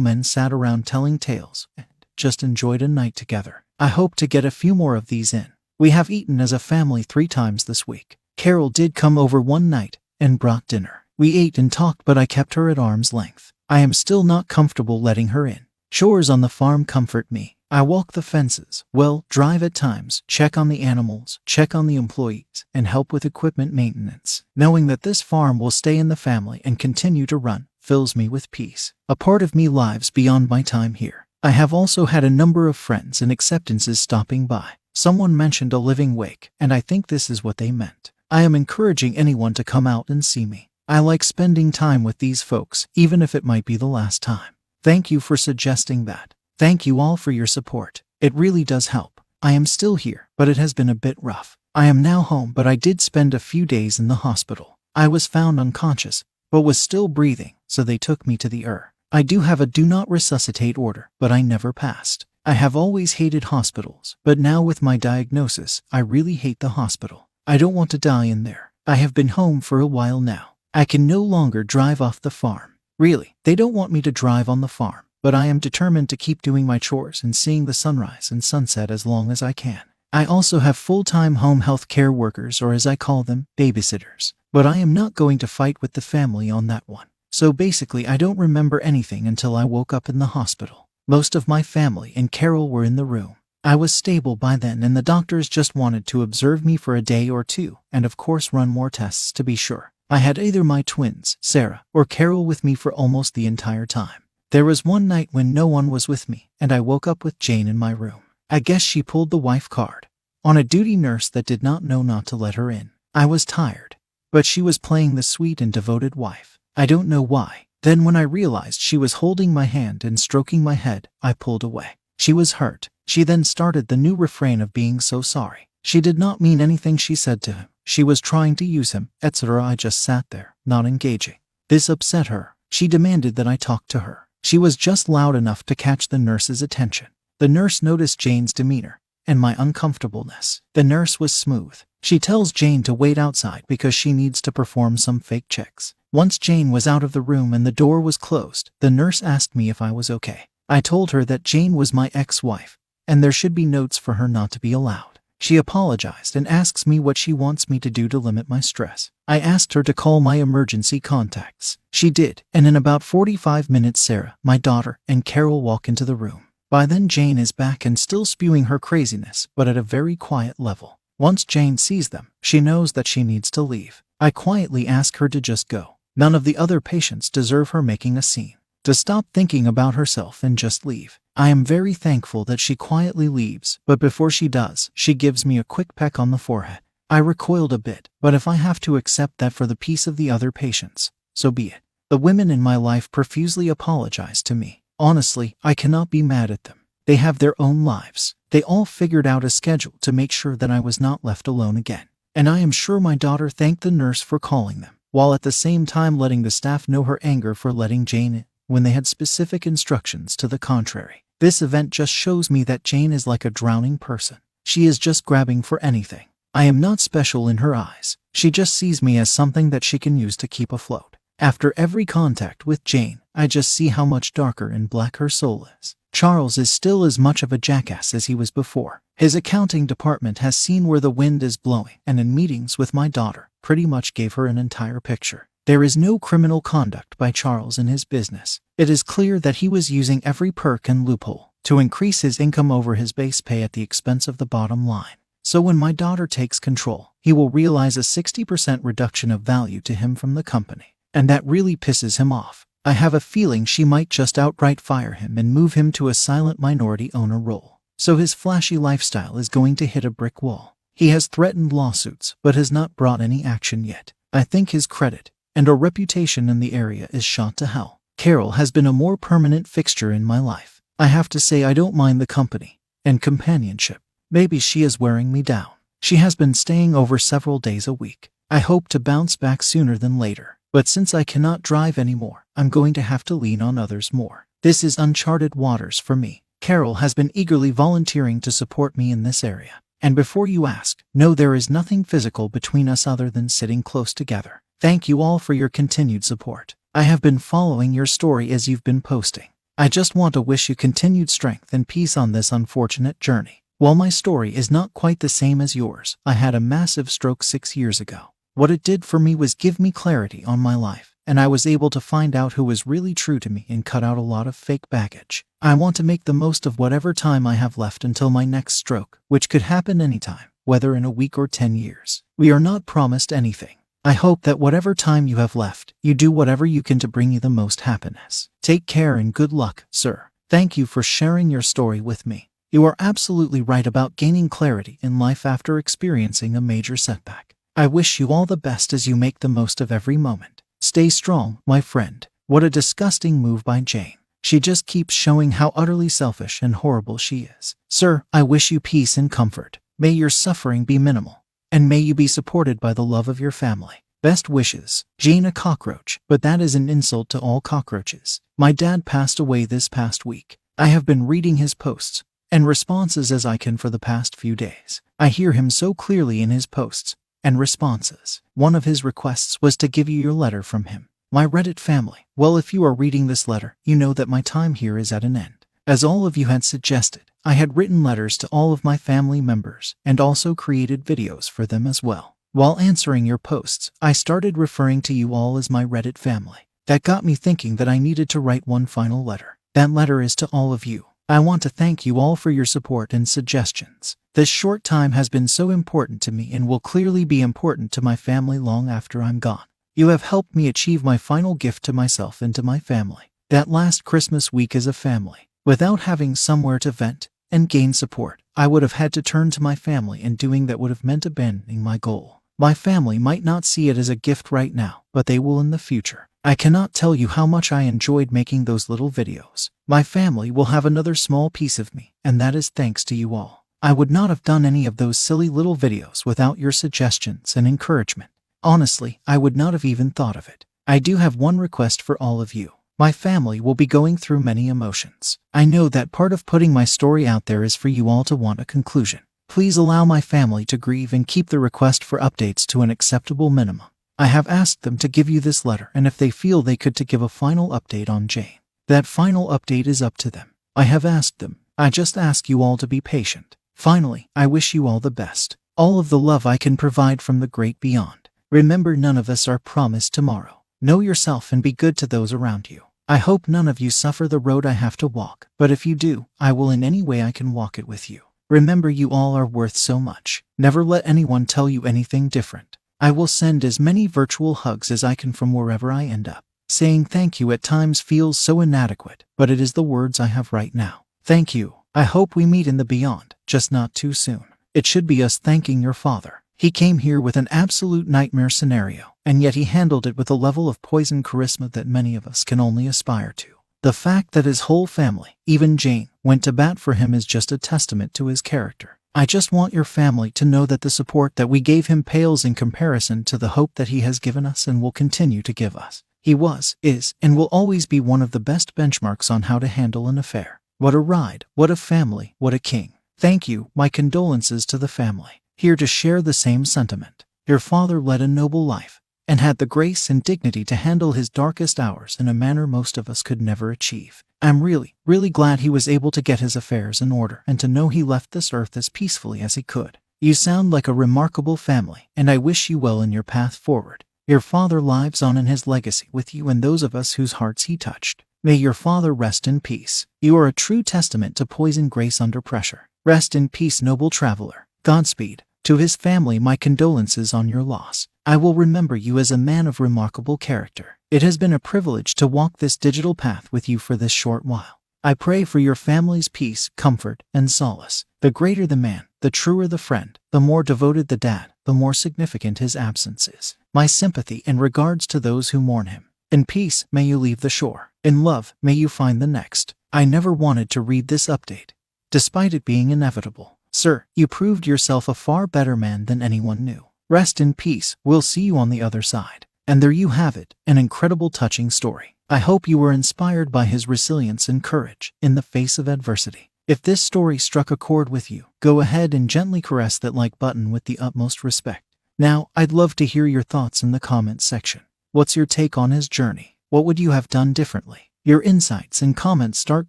[0.00, 1.86] men sat around telling tales and
[2.16, 3.62] just enjoyed a night together.
[3.78, 5.52] I hope to get a few more of these in.
[5.78, 8.18] We have eaten as a family three times this week.
[8.36, 11.06] Carol did come over one night and brought dinner.
[11.18, 13.52] We ate and talked, but I kept her at arm's length.
[13.68, 15.66] I am still not comfortable letting her in.
[15.92, 17.58] Chores on the farm comfort me.
[17.70, 21.94] I walk the fences, well, drive at times, check on the animals, check on the
[21.94, 24.42] employees, and help with equipment maintenance.
[24.56, 28.28] Knowing that this farm will stay in the family and continue to run fills me
[28.28, 28.94] with peace.
[29.08, 31.26] A part of me lives beyond my time here.
[31.42, 34.74] I have also had a number of friends and acceptances stopping by.
[34.94, 38.12] Someone mentioned a living wake, and I think this is what they meant.
[38.30, 40.68] I am encouraging anyone to come out and see me.
[40.86, 44.54] I like spending time with these folks, even if it might be the last time.
[44.84, 46.32] Thank you for suggesting that.
[46.60, 48.04] Thank you all for your support.
[48.20, 49.20] It really does help.
[49.42, 51.56] I am still here, but it has been a bit rough.
[51.74, 54.78] I am now home, but I did spend a few days in the hospital.
[54.94, 58.92] I was found unconscious, but was still breathing, so they took me to the ER.
[59.12, 62.26] I do have a do not resuscitate order, but I never passed.
[62.44, 67.28] I have always hated hospitals, but now with my diagnosis, I really hate the hospital.
[67.46, 68.72] I don't want to die in there.
[68.86, 70.54] I have been home for a while now.
[70.72, 72.76] I can no longer drive off the farm.
[72.98, 76.16] Really, they don't want me to drive on the farm but I am determined to
[76.16, 79.82] keep doing my chores and seeing the sunrise and sunset as long as I can.
[80.12, 84.32] I also have full time home health care workers, or as I call them, babysitters.
[84.52, 87.06] But I am not going to fight with the family on that one.
[87.30, 90.88] So basically, I don't remember anything until I woke up in the hospital.
[91.06, 93.36] Most of my family and Carol were in the room.
[93.62, 97.02] I was stable by then, and the doctors just wanted to observe me for a
[97.02, 99.92] day or two, and of course, run more tests to be sure.
[100.08, 104.24] I had either my twins, Sarah, or Carol with me for almost the entire time.
[104.50, 107.38] There was one night when no one was with me, and I woke up with
[107.38, 108.22] Jane in my room.
[108.48, 110.08] I guess she pulled the wife card
[110.42, 112.90] on a duty nurse that did not know not to let her in.
[113.14, 113.96] I was tired,
[114.32, 116.58] but she was playing the sweet and devoted wife.
[116.76, 117.66] I don't know why.
[117.82, 121.64] Then, when I realized she was holding my hand and stroking my head, I pulled
[121.64, 121.98] away.
[122.18, 122.88] She was hurt.
[123.06, 125.68] She then started the new refrain of being so sorry.
[125.82, 127.68] She did not mean anything she said to him.
[127.84, 129.64] She was trying to use him, etc.
[129.64, 131.38] I just sat there, not engaging.
[131.68, 132.54] This upset her.
[132.70, 134.28] She demanded that I talk to her.
[134.44, 137.08] She was just loud enough to catch the nurse's attention.
[137.38, 140.62] The nurse noticed Jane's demeanor and my uncomfortableness.
[140.74, 141.80] The nurse was smooth.
[142.02, 145.94] She tells Jane to wait outside because she needs to perform some fake checks.
[146.12, 149.54] Once Jane was out of the room and the door was closed, the nurse asked
[149.54, 150.48] me if I was okay.
[150.68, 152.78] I told her that Jane was my ex wife
[153.10, 155.18] and there should be notes for her not to be allowed.
[155.40, 159.10] She apologized and asks me what she wants me to do to limit my stress.
[159.26, 161.76] I asked her to call my emergency contacts.
[161.92, 166.14] She did, and in about 45 minutes, Sarah, my daughter, and Carol walk into the
[166.14, 166.46] room.
[166.70, 170.60] By then, Jane is back and still spewing her craziness, but at a very quiet
[170.60, 171.00] level.
[171.18, 174.04] Once Jane sees them, she knows that she needs to leave.
[174.20, 175.96] I quietly ask her to just go.
[176.14, 178.54] None of the other patients deserve her making a scene.
[178.84, 181.18] To stop thinking about herself and just leave.
[181.34, 185.58] I am very thankful that she quietly leaves, but before she does, she gives me
[185.58, 186.80] a quick peck on the forehead.
[187.10, 190.16] I recoiled a bit, but if I have to accept that for the peace of
[190.16, 191.80] the other patients, so be it.
[192.10, 194.79] The women in my life profusely apologize to me.
[195.00, 196.80] Honestly, I cannot be mad at them.
[197.06, 198.34] They have their own lives.
[198.50, 201.78] They all figured out a schedule to make sure that I was not left alone
[201.78, 202.06] again.
[202.34, 205.52] And I am sure my daughter thanked the nurse for calling them, while at the
[205.52, 209.06] same time letting the staff know her anger for letting Jane in when they had
[209.06, 211.24] specific instructions to the contrary.
[211.38, 214.36] This event just shows me that Jane is like a drowning person.
[214.64, 216.26] She is just grabbing for anything.
[216.52, 218.18] I am not special in her eyes.
[218.34, 221.16] She just sees me as something that she can use to keep afloat.
[221.38, 225.68] After every contact with Jane, I just see how much darker and black her soul
[225.80, 225.94] is.
[226.12, 229.02] Charles is still as much of a jackass as he was before.
[229.16, 233.08] His accounting department has seen where the wind is blowing, and in meetings with my
[233.08, 235.48] daughter, pretty much gave her an entire picture.
[235.66, 238.60] There is no criminal conduct by Charles in his business.
[238.76, 242.72] It is clear that he was using every perk and loophole to increase his income
[242.72, 245.18] over his base pay at the expense of the bottom line.
[245.44, 249.94] So when my daughter takes control, he will realize a 60% reduction of value to
[249.94, 250.96] him from the company.
[251.12, 252.66] And that really pisses him off.
[252.82, 256.14] I have a feeling she might just outright fire him and move him to a
[256.14, 257.78] silent minority owner role.
[257.98, 260.78] So his flashy lifestyle is going to hit a brick wall.
[260.94, 264.14] He has threatened lawsuits, but has not brought any action yet.
[264.32, 268.00] I think his credit and a reputation in the area is shot to hell.
[268.16, 270.80] Carol has been a more permanent fixture in my life.
[270.98, 274.00] I have to say I don't mind the company and companionship.
[274.30, 275.70] Maybe she is wearing me down.
[276.00, 278.30] She has been staying over several days a week.
[278.50, 280.59] I hope to bounce back sooner than later.
[280.72, 284.46] But since I cannot drive anymore, I'm going to have to lean on others more.
[284.62, 286.44] This is uncharted waters for me.
[286.60, 289.82] Carol has been eagerly volunteering to support me in this area.
[290.00, 294.14] And before you ask, no, there is nothing physical between us other than sitting close
[294.14, 294.62] together.
[294.80, 296.76] Thank you all for your continued support.
[296.94, 299.48] I have been following your story as you've been posting.
[299.76, 303.64] I just want to wish you continued strength and peace on this unfortunate journey.
[303.78, 307.42] While my story is not quite the same as yours, I had a massive stroke
[307.42, 308.32] six years ago.
[308.60, 311.64] What it did for me was give me clarity on my life, and I was
[311.64, 314.46] able to find out who was really true to me and cut out a lot
[314.46, 315.46] of fake baggage.
[315.62, 318.74] I want to make the most of whatever time I have left until my next
[318.74, 322.22] stroke, which could happen anytime, whether in a week or 10 years.
[322.36, 323.78] We are not promised anything.
[324.04, 327.32] I hope that whatever time you have left, you do whatever you can to bring
[327.32, 328.50] you the most happiness.
[328.62, 330.24] Take care and good luck, sir.
[330.50, 332.50] Thank you for sharing your story with me.
[332.70, 337.50] You are absolutely right about gaining clarity in life after experiencing a major setback.
[337.76, 340.62] I wish you all the best as you make the most of every moment.
[340.80, 342.26] Stay strong, my friend.
[342.46, 344.18] What a disgusting move by Jane.
[344.42, 347.76] She just keeps showing how utterly selfish and horrible she is.
[347.88, 349.78] Sir, I wish you peace and comfort.
[349.98, 353.52] May your suffering be minimal, and may you be supported by the love of your
[353.52, 353.96] family.
[354.22, 358.40] Best wishes, Jane a cockroach, but that is an insult to all cockroaches.
[358.58, 360.58] My dad passed away this past week.
[360.76, 364.56] I have been reading his posts and responses as I can for the past few
[364.56, 365.00] days.
[365.18, 368.42] I hear him so clearly in his posts, and responses.
[368.54, 371.08] One of his requests was to give you your letter from him.
[371.32, 372.26] My Reddit family.
[372.36, 375.24] Well, if you are reading this letter, you know that my time here is at
[375.24, 375.66] an end.
[375.86, 379.40] As all of you had suggested, I had written letters to all of my family
[379.40, 382.36] members and also created videos for them as well.
[382.52, 386.68] While answering your posts, I started referring to you all as my Reddit family.
[386.86, 389.56] That got me thinking that I needed to write one final letter.
[389.74, 391.06] That letter is to all of you.
[391.30, 394.16] I want to thank you all for your support and suggestions.
[394.34, 398.02] This short time has been so important to me and will clearly be important to
[398.02, 399.62] my family long after I'm gone.
[399.94, 403.30] You have helped me achieve my final gift to myself and to my family.
[403.48, 405.48] That last Christmas week as a family.
[405.64, 409.62] Without having somewhere to vent and gain support, I would have had to turn to
[409.62, 412.40] my family and doing that would have meant abandoning my goal.
[412.58, 415.70] My family might not see it as a gift right now, but they will in
[415.70, 416.28] the future.
[416.42, 419.68] I cannot tell you how much I enjoyed making those little videos.
[419.86, 423.34] My family will have another small piece of me, and that is thanks to you
[423.34, 423.66] all.
[423.82, 427.68] I would not have done any of those silly little videos without your suggestions and
[427.68, 428.30] encouragement.
[428.62, 430.64] Honestly, I would not have even thought of it.
[430.86, 432.72] I do have one request for all of you.
[432.98, 435.38] My family will be going through many emotions.
[435.52, 438.34] I know that part of putting my story out there is for you all to
[438.34, 439.20] want a conclusion.
[439.46, 443.50] Please allow my family to grieve and keep the request for updates to an acceptable
[443.50, 443.88] minimum.
[444.20, 446.94] I have asked them to give you this letter, and if they feel they could,
[446.96, 448.58] to give a final update on Jane.
[448.86, 450.50] That final update is up to them.
[450.76, 451.60] I have asked them.
[451.78, 453.56] I just ask you all to be patient.
[453.74, 455.56] Finally, I wish you all the best.
[455.74, 458.28] All of the love I can provide from the great beyond.
[458.50, 460.64] Remember, none of us are promised tomorrow.
[460.82, 462.82] Know yourself and be good to those around you.
[463.08, 465.94] I hope none of you suffer the road I have to walk, but if you
[465.94, 468.20] do, I will in any way I can walk it with you.
[468.50, 470.44] Remember, you all are worth so much.
[470.58, 472.69] Never let anyone tell you anything different.
[473.02, 476.44] I will send as many virtual hugs as I can from wherever I end up.
[476.68, 480.52] Saying thank you at times feels so inadequate, but it is the words I have
[480.52, 481.04] right now.
[481.24, 481.76] Thank you.
[481.94, 484.44] I hope we meet in the beyond, just not too soon.
[484.74, 486.42] It should be us thanking your father.
[486.58, 490.34] He came here with an absolute nightmare scenario, and yet he handled it with a
[490.34, 493.54] level of poison charisma that many of us can only aspire to.
[493.82, 497.50] The fact that his whole family, even Jane, went to bat for him is just
[497.50, 498.99] a testament to his character.
[499.12, 502.44] I just want your family to know that the support that we gave him pales
[502.44, 505.76] in comparison to the hope that he has given us and will continue to give
[505.76, 506.04] us.
[506.22, 509.66] He was, is, and will always be one of the best benchmarks on how to
[509.66, 510.60] handle an affair.
[510.78, 512.92] What a ride, what a family, what a king.
[513.18, 515.42] Thank you, my condolences to the family.
[515.56, 517.24] Here to share the same sentiment.
[517.48, 518.99] Your father led a noble life
[519.30, 522.98] and had the grace and dignity to handle his darkest hours in a manner most
[522.98, 524.24] of us could never achieve.
[524.42, 527.68] I'm really, really glad he was able to get his affairs in order and to
[527.68, 529.98] know he left this earth as peacefully as he could.
[530.20, 534.04] You sound like a remarkable family, and I wish you well in your path forward.
[534.26, 537.66] Your father lives on in his legacy with you and those of us whose hearts
[537.66, 538.24] he touched.
[538.42, 540.08] May your father rest in peace.
[540.20, 542.88] You are a true testament to poison grace under pressure.
[543.04, 544.66] Rest in peace, noble traveler.
[544.82, 545.44] Godspeed.
[545.64, 548.08] To his family, my condolences on your loss.
[548.26, 550.98] I will remember you as a man of remarkable character.
[551.10, 554.44] It has been a privilege to walk this digital path with you for this short
[554.44, 554.80] while.
[555.02, 558.04] I pray for your family's peace, comfort, and solace.
[558.20, 561.94] The greater the man, the truer the friend, the more devoted the dad, the more
[561.94, 563.56] significant his absence is.
[563.72, 566.10] My sympathy and regards to those who mourn him.
[566.30, 567.90] In peace, may you leave the shore.
[568.04, 569.74] In love, may you find the next.
[569.94, 571.70] I never wanted to read this update,
[572.10, 573.58] despite it being inevitable.
[573.72, 576.89] Sir, you proved yourself a far better man than anyone knew.
[577.10, 579.46] Rest in peace, we'll see you on the other side.
[579.66, 582.16] And there you have it, an incredible touching story.
[582.28, 586.52] I hope you were inspired by his resilience and courage in the face of adversity.
[586.68, 590.38] If this story struck a chord with you, go ahead and gently caress that like
[590.38, 591.82] button with the utmost respect.
[592.16, 594.82] Now, I'd love to hear your thoughts in the comments section.
[595.10, 596.58] What's your take on his journey?
[596.68, 598.12] What would you have done differently?
[598.22, 599.88] Your insights and comments start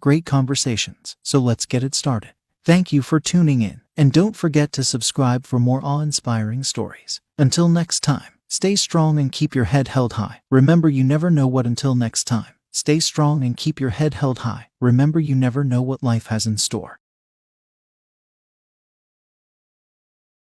[0.00, 2.32] great conversations, so let's get it started.
[2.64, 7.20] Thank you for tuning in, and don't forget to subscribe for more awe inspiring stories.
[7.36, 10.42] Until next time, stay strong and keep your head held high.
[10.48, 12.54] Remember, you never know what until next time.
[12.70, 14.68] Stay strong and keep your head held high.
[14.80, 17.00] Remember, you never know what life has in store.